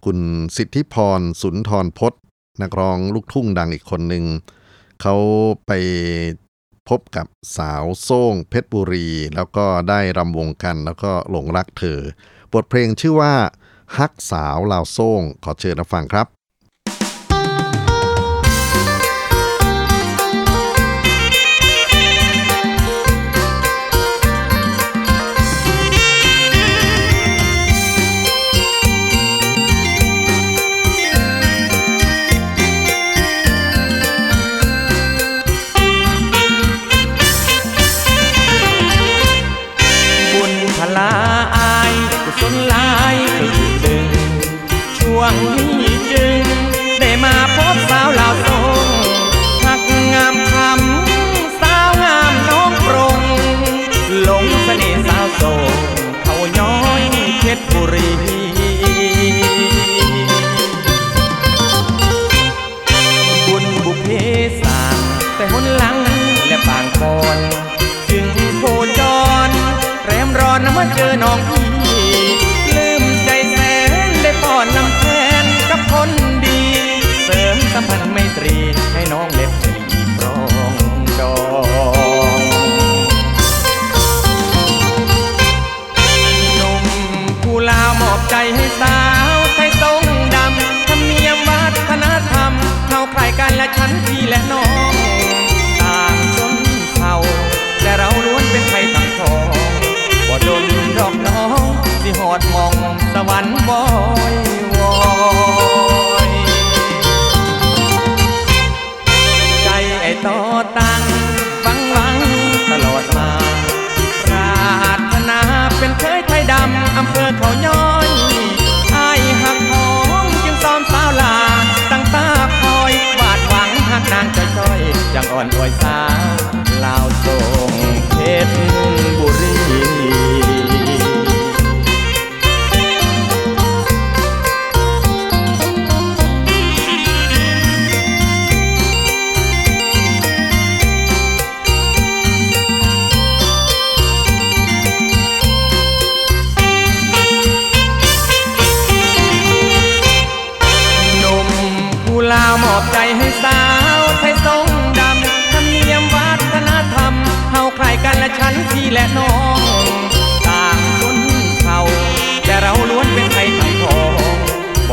[0.05, 0.19] คุณ
[0.57, 2.21] สิทธิพรสุนทรพจน์
[2.61, 4.25] นักร้องลูกทุ่งดังอีกคนหนึ่ง
[5.01, 5.15] เขา
[5.67, 5.71] ไป
[6.89, 11.99] พบกับสาวโซ่งเพชรบุรี แล้วก็ได้รำวงกันแล้วก็หลงรักเธอ
[12.53, 13.33] บทเพลงชื่อว่า
[13.99, 16.27] ฮักสาวลาวโซ่งขอเชิญรับฟังครับ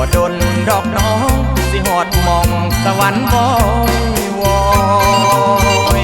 [0.02, 0.34] บ่ดน
[0.70, 1.30] ดอกน้อง
[1.70, 2.48] สิหอดมอง
[2.84, 3.50] สวรรค์บอ
[4.22, 4.58] ยวอ
[6.00, 6.02] ย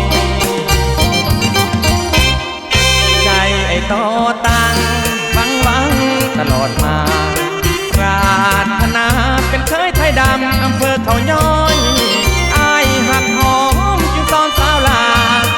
[3.24, 3.30] ใจ
[3.66, 4.04] ไอ้ต่อ
[4.46, 4.74] ตัง
[5.34, 5.90] ฟังวัง
[6.38, 6.96] ตลอดมา
[7.96, 9.06] ปรารถนา
[9.48, 11.76] เป็นเคยไทยดำอำเภอเขาย้อย
[12.56, 13.60] อายหักหอ
[13.96, 15.02] มจึงซ้อนสาวลา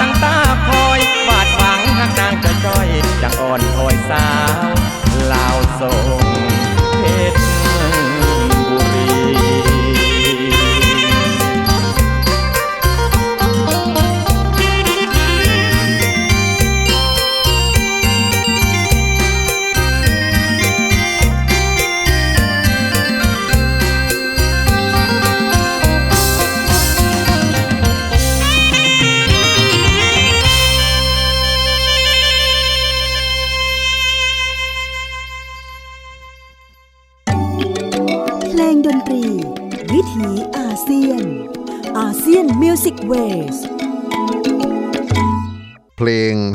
[0.01, 0.37] ตั้งตา
[0.69, 2.89] คอยวาดหวังหักนางจะจ้อย
[3.23, 4.27] จังอ่อนคอยสา
[4.67, 4.69] ว
[5.33, 5.91] ลาวทร
[6.47, 6.48] ง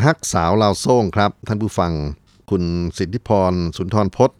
[0.05, 1.93] ฮักสาวลาวโซ่งครับ ท่านผู้ฟัง
[2.49, 2.63] คุณ
[2.97, 4.39] สิทธิพร สุนทรพจน์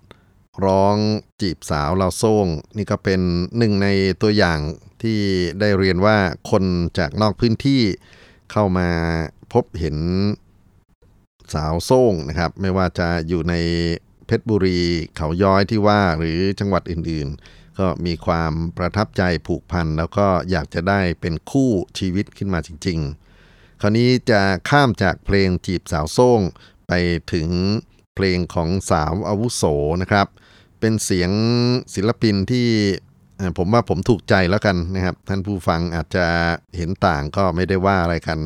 [0.66, 0.96] ร้อง
[1.42, 2.48] จีบสาวลาวโซ่ง
[2.78, 3.22] นี่ก็เป็น
[3.58, 3.88] หนึ่งใน
[4.22, 4.60] ตัวอย่าง
[5.02, 5.20] ที่
[5.60, 6.18] ได้เรียนว่า
[6.52, 6.64] คน
[6.98, 7.82] จากนอกพื้นที่
[8.52, 8.90] เข้ามา
[9.54, 9.98] พบเห็น
[11.54, 13.54] สาวโซ่งนะครับ ไม่ว่าจะอยู่ใน
[14.26, 14.82] เพชรบุรี
[15.16, 23.23] เขาย้อยที่ว่าหรือจังหวัดอื่นๆ ก็มีความประทับใจผูกพัน แล้วก็อยากจะได้เป็นคู่ชีวิตขึ้นมาจริง ๆ
[23.86, 26.42] คราวนี้จะข้ามจากเพลงจีบสาวโซ่ง
[26.88, 26.94] ไป
[27.34, 27.50] ถึง
[28.16, 29.64] เพลงของสาวอาวุโส
[30.02, 30.28] นะครับ
[30.80, 31.32] เป็นเสียง
[31.96, 32.68] ศิลปินที่
[33.58, 36.26] ผมว่าผมถูกใจแล้วกันนะครับ ท่านผู้ฟังอาจจะ
[36.78, 38.40] เห็นต่างก็ไม่ได้ว่าอะไรกัน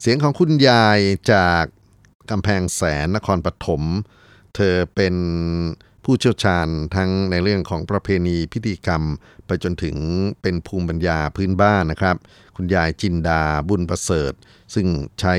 [0.00, 0.98] เสียงของคุณยาย
[1.32, 1.64] จาก
[2.30, 3.82] กำแพงแสนนครปฐม
[4.54, 5.14] เธอเป็น
[6.04, 9.02] ผู้เชี่ยวชาญทั้งในเรื่องของประเพณีพิธีกรรม
[9.46, 9.96] ไปจนถึง
[10.42, 12.16] เป็นภูมิปัญญาพื้นบ้านนะครับ
[12.56, 14.32] คุณยายจินดาบุญประเสริฐ
[14.74, 14.86] ซึ่ง
[15.20, 15.34] ใช้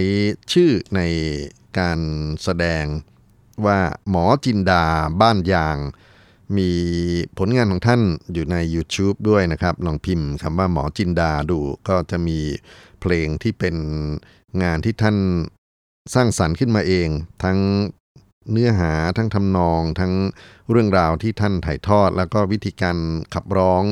[0.51, 1.01] ชื่อใน
[1.79, 1.99] การ
[2.43, 2.85] แสดง
[3.65, 4.83] ว่าหมอจินดา
[5.21, 5.77] บ้านยาง
[6.57, 6.71] มี
[7.37, 8.01] ผลงานของท่าน
[8.33, 12.39] อยู่ใน YouTube ด้วยนะครับ ลองพิมพ์คำว่าหมอจินดาดูก็จะมี
[13.01, 13.75] เพลงที่เป็น
[14.63, 15.17] งานที่ท่าน
[16.13, 17.09] สร้างสรรค์ขึ้นมาเอง
[17.43, 17.59] ทั้ง
[18.51, 20.13] เนื้อหาทั้งทำนองทั้ง
[20.69, 22.97] เรื่องราวที่ท่านถ่ายทอด แล้วก็วิธีการ
[23.33, 23.83] ขับร้อง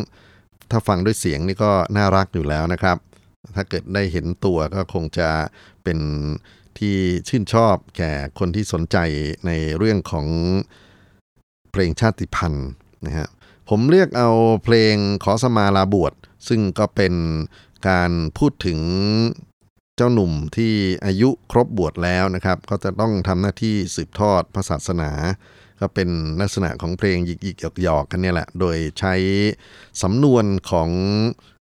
[0.72, 2.98] ถ้าฟังด้วยเสียงนี่ก็น่ารักอยู่แล้วนะครับ
[3.56, 5.30] ถ้าเกิดได้เห็นตัวก็คงจะ
[5.84, 6.00] เป็น
[6.80, 6.96] ที่
[7.28, 8.98] ชื่นชอบแก่คนที่สนใจ
[9.46, 10.28] ในเรื่องของ
[11.72, 12.70] เพลงชาติพันธุ์
[13.06, 13.28] นะฮะ
[13.70, 14.30] ผมเลือกเอา
[14.64, 16.14] เพลงขอสมาลาบวช
[16.48, 17.14] ซึ่งก็เป็น
[17.90, 18.80] การพูดถึง
[20.02, 20.74] เจ้าหนุ่มที่
[21.06, 25.12] อายุครบบวชแล้วนะครับ ก็จะต้องทำหน้าที่สืบทอดพระศาสนา
[25.80, 26.10] ก็เป็น
[26.42, 29.14] ลักษณะของเพลงหยิกๆหยอกๆกันเนี่ยแหละ โดยใช้
[30.02, 30.90] สำนวนของ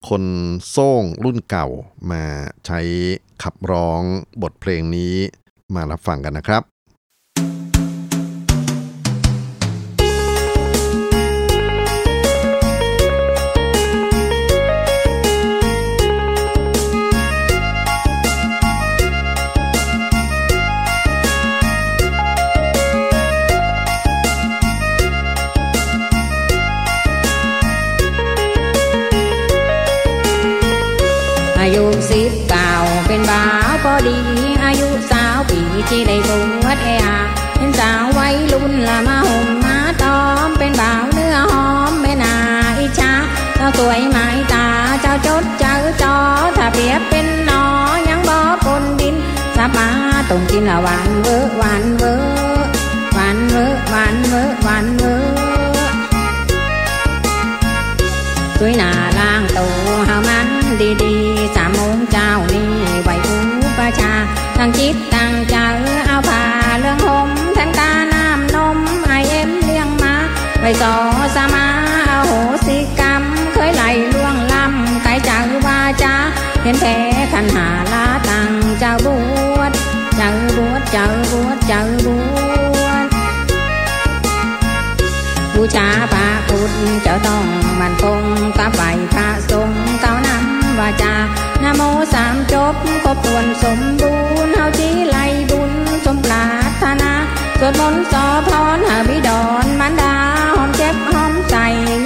[0.10, 0.24] คน
[0.70, 1.68] โซ่งรุ่นเก่า
[2.12, 2.24] มา
[2.66, 2.80] ใช้
[3.44, 4.02] ขับร้อง
[4.42, 5.16] บทเพลงนี้
[5.76, 6.73] มารับฟังกันนะครับ
[31.66, 32.72] อายุสิบเก้า
[33.07, 34.18] เป็นบ่าวก็ดี
[34.64, 36.30] อายุสาวปีที่ได้บ
[36.66, 37.18] วชเออา
[37.57, 42.36] เป็นสาวไว้รุ่นละมาห่มมาตอม เป็นบ่าวเนื้อหอมแม่นา
[42.80, 43.14] อิชา
[43.55, 44.68] เจ้าสวยไม้ตา
[45.01, 46.16] เจ้าจดเจ้าจอ
[46.57, 47.66] ถ้าเปรียบเป็นนอ
[48.09, 49.16] ยังบ่ปนดิน
[49.57, 49.89] สมา
[50.30, 52.14] ตรงกินละหวานเวอหวานเวอ
[53.14, 55.16] หวานเวอหวานเวอหวานเวอ
[58.59, 59.59] สวยนา ล่างโต
[60.07, 60.47] เฮามัน
[61.03, 62.70] ดีๆสามโมงเจ้านี่
[63.03, 63.38] ไหวอุ
[63.78, 64.14] ประชา
[64.59, 65.57] ตั้งจิตตั้งใจ
[66.07, 66.43] เอาผ้า
[66.80, 70.16] เรื่องห่มแทนกาน้ำนมไอเอ็มเลี้ยงมา
[70.59, 70.95] ไว้สอ
[71.36, 71.66] สมา
[72.07, 72.34] เอาโห
[72.66, 73.84] สิกรรม เคยไหล
[74.14, 76.16] ล่วงล้ำไกลจากวาจา
[76.64, 76.97] เห็นแท้
[77.34, 79.07] ขันหาลาตังเจ้าบ
[79.57, 79.72] วช
[80.18, 82.07] เจ้าบวชเจ้าบวชเจ้าบ
[82.86, 83.07] วช
[85.53, 87.45] บูชาพระพุทธเจ้าต้อง
[87.80, 88.22] มันคง
[88.58, 88.82] กับไฟ
[89.14, 89.72] พระสง
[90.02, 91.16] เก้านำวาจา
[91.64, 91.82] นะโม
[92.14, 94.14] สามจบครบถ้วนสมบู
[94.46, 95.18] รณ์เฮาจีไล
[95.50, 95.72] บุญ
[96.06, 97.14] สมปรารถนา
[97.60, 100.16] สวดมนต์สอพรหาบิดอนมันดา
[100.56, 101.56] หอมเจ็บหอมใจ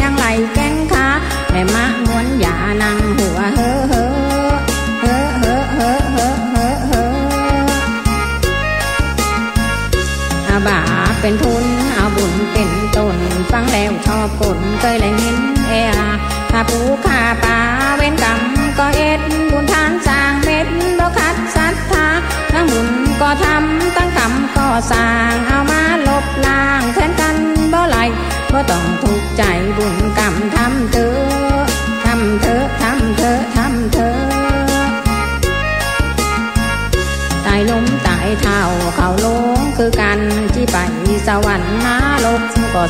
[0.01, 1.07] ยังไหลแก้งขา
[1.51, 3.77] แม่มะมวนอย่านั่งหัวเฮ้อ
[11.21, 11.65] เป็นทุน
[12.17, 13.17] บุญเป็นตน
[13.51, 15.37] ฟังแล้วชอบกลเคยได้ยิน
[15.69, 16.09] เออา
[16.51, 17.57] ถ้าปูข้าป่า
[17.97, 18.39] เว้นกรรม
[18.77, 20.67] ก็เอ็ดบุญทานสร้างเม็ด
[20.99, 22.07] บ่คัดศรัทธา
[22.53, 22.89] ทั้งบุญ
[23.21, 27.35] ก็ทำตั้งกรรมก็สร้างเอามาลบล้างแทนกัน
[27.73, 27.97] บ่ไหล
[28.51, 29.43] บ่ต้องทุกข์ใจ
[29.77, 31.05] บุญกรรมทำเตื
[31.55, 31.56] อ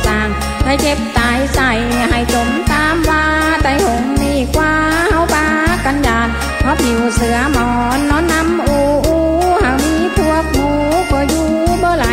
[0.06, 0.28] สร้าง
[0.64, 1.70] ให้เจ็บตายใส่
[2.10, 3.24] ให้จมตามว่า
[3.62, 4.72] ไตหงนี่กว่า
[5.10, 5.46] เฮาปา
[5.84, 6.28] กันยาน
[6.60, 8.76] เพราะผิวเสือหมอนนอนน้ำอู
[9.06, 9.16] อู
[9.62, 10.68] หามีพวกหมู
[11.10, 11.48] ก็อยู่
[11.82, 12.06] บ่ไหล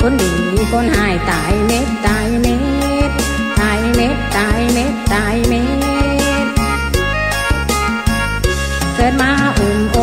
[0.00, 0.32] คนดี
[0.72, 2.56] คนหายตายเม็ดตายเม็
[3.08, 3.10] ด
[3.60, 5.62] ตายเม็ดตายเม็ดตายเม็
[6.44, 6.46] ด
[8.94, 9.96] เกิดมาอุ่มโอ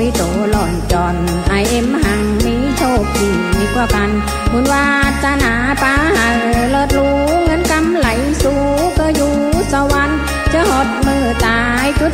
[0.00, 1.16] มีโตหล่อนจอน
[1.48, 3.30] ไอเอ็มหังมีโชคดี
[3.74, 4.10] กว่ากัน
[4.52, 4.86] บุญวา
[5.22, 6.23] สนาป้าหา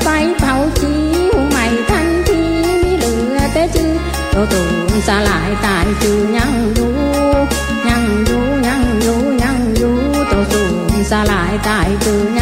[0.02, 0.92] ไฟเผาชี
[1.32, 2.40] หุงใหม่ทันที
[2.82, 3.92] มีเหลือแต่จื้อ
[4.30, 6.92] โตตูนสลายตายจื้อยังอยู่
[7.88, 9.94] ยังอยู่ยังอยู่ยังอยู่
[10.28, 12.39] โตตูนสลายตายจื้อ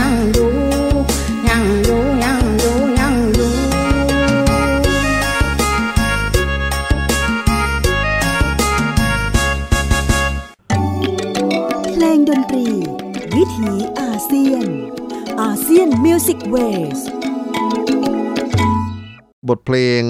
[19.49, 20.03] บทเพลง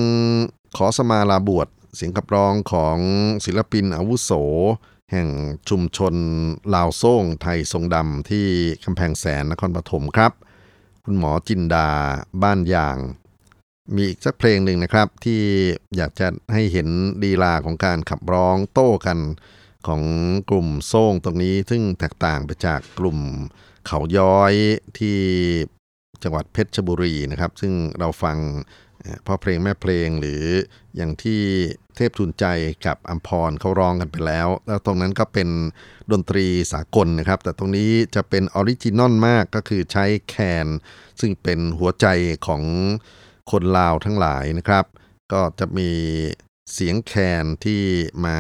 [0.77, 2.99] ขอสมาลาบวชเสียงขับร้องของ
[3.45, 4.31] ศิลปินอาวุโส
[5.13, 5.29] แห่ง
[5.69, 6.15] ชุมชน
[6.75, 8.47] ลาวโซ่งไทยทรงดำที่
[8.85, 10.33] กำแพงแสนนครปฐมครับ
[11.05, 11.89] คุณหมอจินดา
[12.43, 12.97] บ้านยาง
[13.95, 15.43] มีอีกสักเพลงหนึ่งนะครับที่
[15.97, 16.89] อยากจะให้เห็น
[17.23, 19.19] ดีลาของการขับร้องโต้กัน
[19.87, 20.03] ของ
[20.51, 23.19] กลุ่มโซ่งตรงนี้ ซึ่งแตกต่างไปจากกลุ่ม
[23.87, 24.55] เขาย้อย
[24.99, 25.19] ที่
[26.23, 28.39] จังหวัดเพชรบุรีนะครับ ซึ่งเราฟัง
[29.27, 30.43] พ่อเพลงแม่เพลงหรือ
[30.97, 31.43] อย่างที่
[31.97, 32.47] เทพทุนใจ
[32.87, 35.49] กับอัมพรเขาร้องกันไปแล้ว แล้วตรงนั้นก็เป็น
[36.13, 40.67] ดนตรีสากลนะครับ แต่ตรงนี้จะเป็น original มากก็คือใช้แคน
[41.21, 42.07] ซึ่งเป็นหัวใจ
[42.47, 42.63] ของ
[43.51, 44.85] คนลาวทั้งหลายนะครับ
[45.33, 45.91] ก็จะมี
[46.73, 47.13] เสียงแค
[47.43, 47.83] นที่
[48.25, 48.39] มา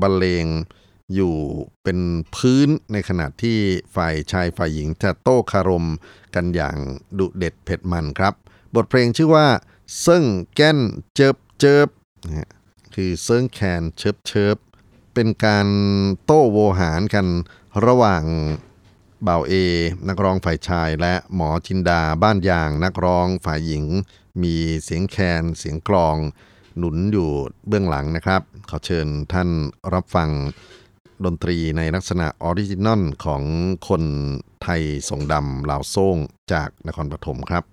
[0.00, 0.46] บรรเลง
[1.14, 1.36] อยู่
[1.84, 1.98] เป็น
[2.34, 3.58] พื้นในขณะที่
[3.96, 5.86] ฝ่ายชายฝ่ายหญิงจะโต้คารม
[6.34, 6.76] กันอย่าง
[7.18, 8.34] ดุเด็ดเผ็ดมันครับ
[8.74, 9.46] บทเพลงชื่อว่า
[10.00, 10.24] เซิ่ง
[10.54, 10.78] แก้น
[11.14, 11.88] เจิบเจิบ
[12.94, 14.56] คือเซิ่งแคนเชิบเชิบ
[15.14, 15.68] เป็นการ
[16.24, 17.26] โต้โวหารกัน
[17.86, 18.24] ระหว่าง
[19.26, 19.52] บ่าเอ
[20.08, 23.84] นักร้องฝ่ายชาย และหมอจินดาบ้านยางนักร้องฝ่ายหญิง
[24.42, 26.16] มีเสียงแคนเสียงกลอง
[26.78, 27.30] หนุนอยู่
[27.68, 29.48] เบื้องหลังนะครับ ขอเชิญท่าน
[29.94, 30.30] รับฟัง
[31.24, 33.42] ดนตรีในลักษณะ original ของ
[33.88, 34.02] คน
[34.62, 36.16] ไทยทรงดำลาวโซ่ง
[36.52, 37.64] จากนครปฐมครับ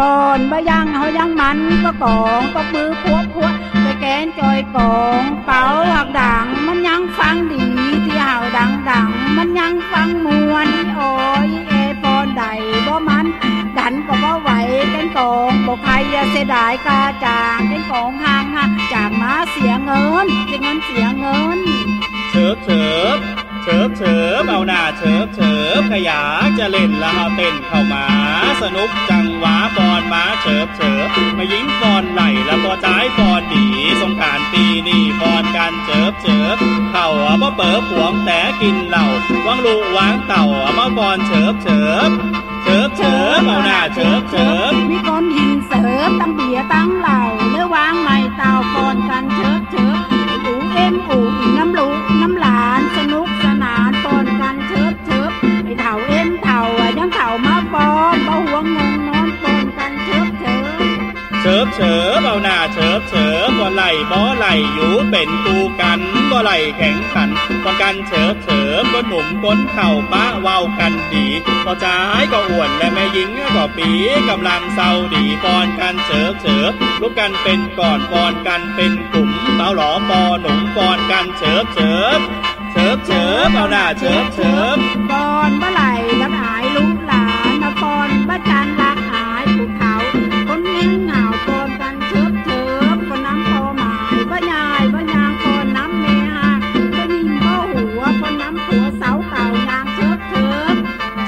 [0.00, 7.62] ก่อนบ่ยังเฮายังมันก็กองก็มือพวกพวกไปแกนจอยกองเป่าหักดัง มันยังฟังดี
[8.04, 11.10] ที่เฮาดังดัง มันยังฟังมวนโอ้
[11.46, 11.72] ยเอ
[12.02, 12.42] ปอนใด
[12.86, 13.26] บ่มัน
[13.78, 14.50] ดันก็บ่ไหว
[14.90, 15.92] แกนกองบ่ใคร
[16.30, 21.58] เสียดายกาจางแกนกองห่างหักจากมาเสียเงินเสียเงินเสียเงิน
[22.30, 22.84] เชิบเชิ
[23.16, 23.18] บ
[23.62, 25.49] เชิชิบเฉิบเอาหน้าเฉิบเฉิบ
[25.92, 26.20] ขยา
[26.58, 28.04] จะเล่นแล้วเอเต้นเข้ามา
[28.62, 31.08] สนุกจังหวะฟอนมาเฉิบเฉิบ
[31.38, 33.64] มายิงฟอนไหลแล้วพอจ่ายฟอนดี
[34.00, 36.56] สงการปีนี้ฟอนกันเฉิบเฉิบ
[36.90, 39.06] เข่าเอามาเปิดผวงแต่กินเหล้า
[39.46, 40.44] วางลูกวางเต่า
[40.78, 42.10] มาฟอนเฉิบเฉิบ
[42.62, 47.20] เฉิบเฉิบเอาหน้าเฉิบเฉิบมีก้อนหินเสริมตั้งเบียตั้งเหล่า
[47.50, 49.98] เนื้อวางไม่เต่าก่อนกันเชิบเชิบ
[50.44, 51.18] อูเอ็มอู
[51.56, 53.29] น้ำลูกน้ำหลานสนุก
[61.42, 67.28] เฉิบเฉิบเอาหน้าเฉิบเฉิบบ่ไหลบ่ไหลอยู่เป็นตูกันบ่ไหลแข่งขัน
[67.64, 71.26] บ่กันเฉิบเฉิบก็หนุ่มก้นเข่าป้าเว้ากันดี
[71.64, 73.88] บ่จ่ายก็อ้วนและแม่หญิงก็ปี
[74.28, 82.20] กำลังเศร้าดีปอนกันเฉิบเฉิบลุกกันเป็นก่อนปอนกันเป็นกลุ่มเต้าหลอปอหนุ่มปอนกันเฉิบเฉิบ
[82.72, 84.78] เฉิบเฉิบเอาหน้าเฉิบเฉิบ
[85.10, 85.82] ปอนบ่ไหล
[86.20, 88.69] รักอายลูกหลานมาปอนบ่จันรักอาย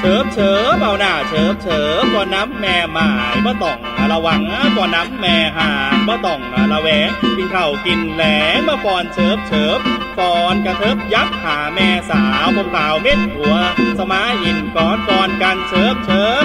[0.04, 3.78] เฉิบเฉิบเอาหน้าเฉิบเฉิบก่อนน้ำแม่หมายบ่ต้อง
[4.12, 4.42] ระวัง
[4.76, 6.40] ก่อนน้ำแม่ห่างบ่ต้อง
[6.72, 8.22] ระแวงกินข้าวกินแหล
[8.56, 9.78] งมาปอนเฉิบเฉิบ
[10.18, 13.54] ปอนกระเทิบยับหาแม่สาวผมขาเม็ดหัว
[13.98, 16.44] สมาอินก่อนปอนกันเฉิบเฉิบ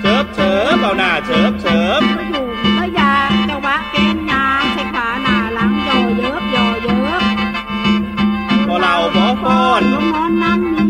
[0.00, 2.46] เฉิบเฉิบเอาหน้าเฉิบเฉิบมาอยู่
[2.78, 3.12] มายา
[3.48, 7.22] จะวะแกนยาใส่ขาหน้าหลังย่อเยิบย่อเยิบ
[8.68, 10.81] บ่เราบ่ฟ้อนบ่มอนน้ำ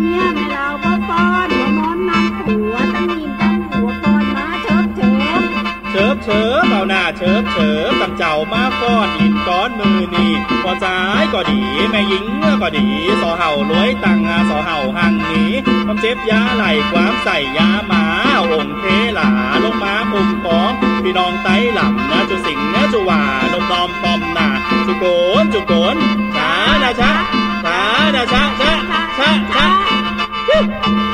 [6.88, 11.60] หน้าเฉิบเฉิบตั้งเจ้ามาฟ้อนลินก้อนมือนี่พอจ่ายก็ดี
[11.90, 12.26] แม่หญิง
[12.62, 12.86] ก็ดี
[13.20, 15.44] สอเห่ารวยตังสอเห่าหังหนี
[15.84, 18.04] ความเจ็บยาไหลความใส่ยาหมา
[18.52, 19.30] องค์เทหลา
[19.64, 20.70] ลงมาอุ้มของ
[21.02, 23.20] พี่น้องไต้หลับนะจุสิงนะจุว่า
[23.52, 24.48] ลมตอมตอมหนา
[24.86, 25.04] จุโก
[25.42, 25.96] นจุโกน
[26.36, 26.52] ช้า
[26.82, 27.12] นะช้า
[27.64, 27.78] ช้า
[28.14, 28.72] นะช้าช้า
[29.18, 31.11] ช้าช้า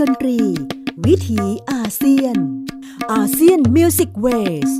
[0.00, 0.38] ดนตรี
[1.06, 2.36] วิถีอาเซียน
[3.12, 4.26] อาเซียนมิวสิกเว
[4.68, 4.70] ส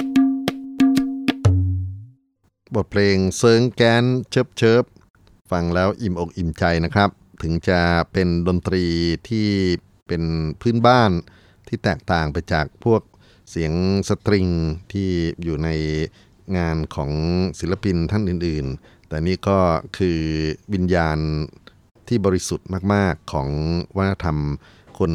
[2.74, 4.84] บทเพลงเซิงแกนเชิบเชิบ
[5.50, 7.10] ฟังแล้วอิ่มอกอิ่มใจนะครับ
[7.42, 7.80] ถึงจะ
[8.12, 8.84] เป็นดนตรี
[9.28, 9.48] ที่
[10.06, 10.22] เป็น
[10.60, 11.10] พื้นบ้าน
[11.68, 13.02] ที่แตกต่างไปจากพวก
[13.50, 13.72] เสียง
[14.08, 14.46] สตริง
[14.92, 15.08] ที่
[15.42, 15.68] อยู่ใน
[16.56, 17.10] งานของ
[17.60, 19.58] ศิลปินท่านอื่น ๆ แต่นี่ก็
[19.98, 20.20] คือ
[20.72, 21.18] วิญญาณ
[22.08, 23.48] ที่บริสุทธิ์มาก ๆ ของ
[23.96, 24.38] วัฒนธรรม
[25.00, 25.12] คน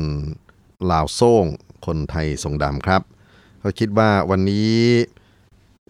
[0.92, 1.46] ลาวโซ่ง
[1.86, 3.02] คนไทยทรงดำครับ
[3.60, 4.74] เขาคิดว่าวันนี้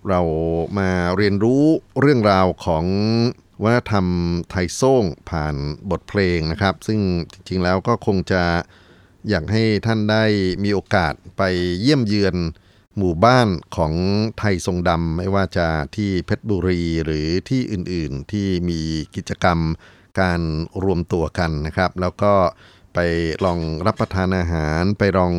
[0.09, 0.21] เรา
[0.79, 1.63] มาเรียนรู้
[1.99, 2.85] เรื่องราวของ
[3.63, 4.05] วัฒนธรรม
[4.49, 5.55] ไทยโซ่งผ่าน
[5.91, 6.99] บทเพลงนะครับ ซึ่ง
[7.31, 8.43] จริงๆแล้วก็คงจะ
[9.29, 10.23] อยากให้ท่านได้
[10.63, 11.41] มีโอกาสไป
[11.81, 12.35] เยี่ยมเยือน
[12.97, 13.93] หมู่บ้านของ
[14.39, 18.79] ไทยทรงดำไม่ว่าจะที่เพชรบุรีหรือที่อื่นๆที่มี
[19.15, 19.59] กิจกรรม
[20.19, 20.41] การ
[20.83, 22.33] รวมตัวกันนะครับ แล้วก็
[22.95, 22.99] ไป
[23.45, 25.33] ลองรับประทานอาหาร ไปลอง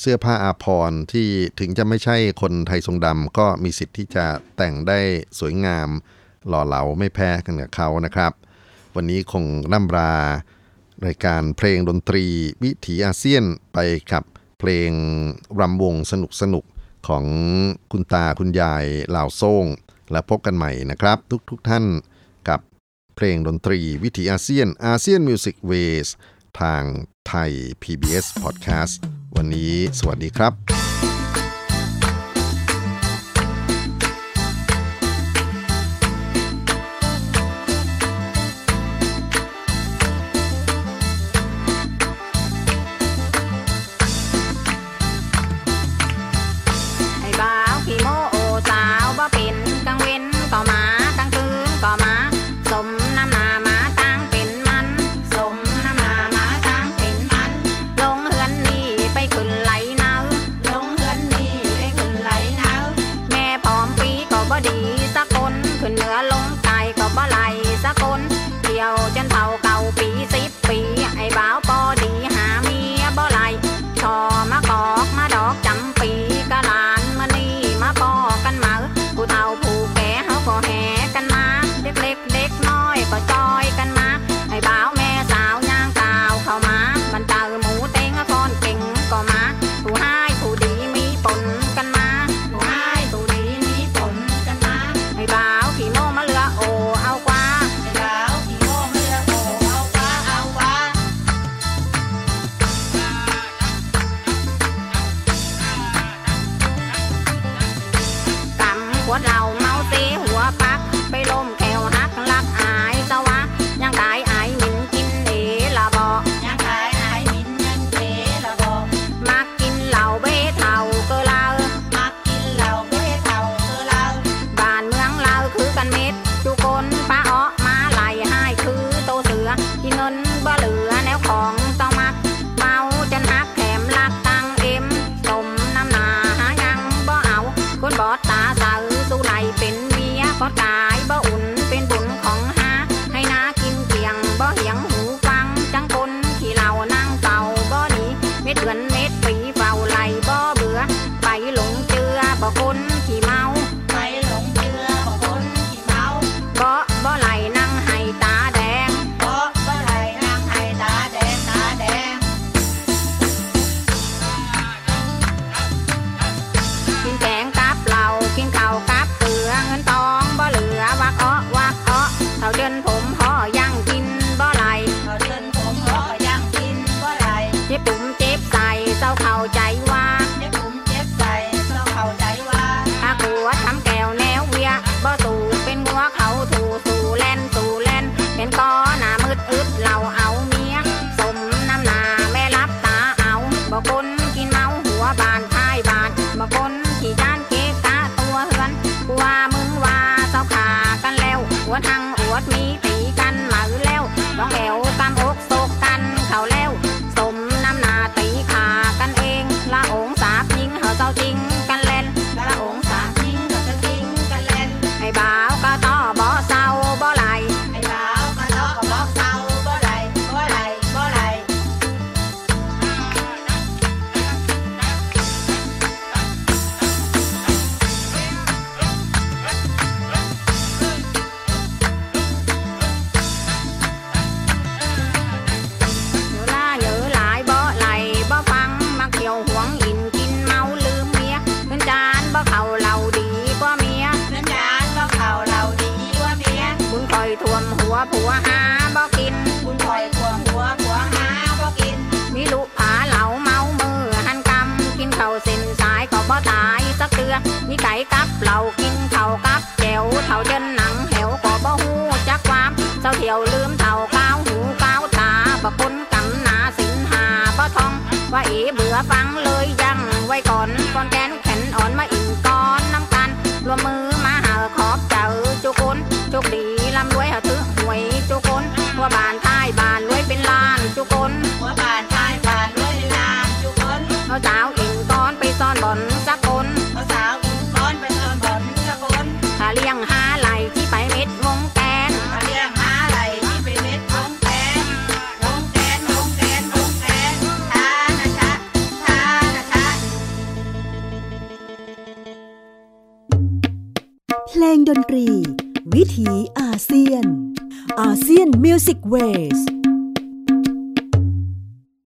[0.00, 1.28] เสื้อผ้าอาภรณ์ที่
[1.60, 4.26] ถึงจะไม่ใช่คนไทยทรงดำก็มีสิทธิ์ที่จะ
[4.56, 5.00] แต่งได้
[5.38, 5.88] สวยงาม
[6.48, 8.32] หล่อเหลาไม่แพ้กันกับเขานะครับ
[8.96, 10.14] วันนี้คงร่ำรา
[11.06, 12.24] รายการเพลงดนตรี
[12.62, 13.78] วิถีอาเซียนไป
[14.12, 14.24] กับ
[14.58, 14.90] เพลง
[15.60, 16.64] รำวงสนุกสนุก
[17.08, 17.24] ของ
[17.92, 19.66] คุณตาคุณยายเหล่าวโซ่ง
[20.12, 21.18] และพบกันใหม่นะครับ
[21.50, 21.84] ทุกๆท่าน
[22.48, 22.60] กับ
[23.16, 26.08] เพลงดนตรีวิถีอาเซียน ASEAN Music Ways
[26.60, 26.82] ทาง
[27.28, 27.50] ไทย
[27.82, 28.94] PBS Podcast
[29.36, 31.05] วันนี้สวัสดีครับ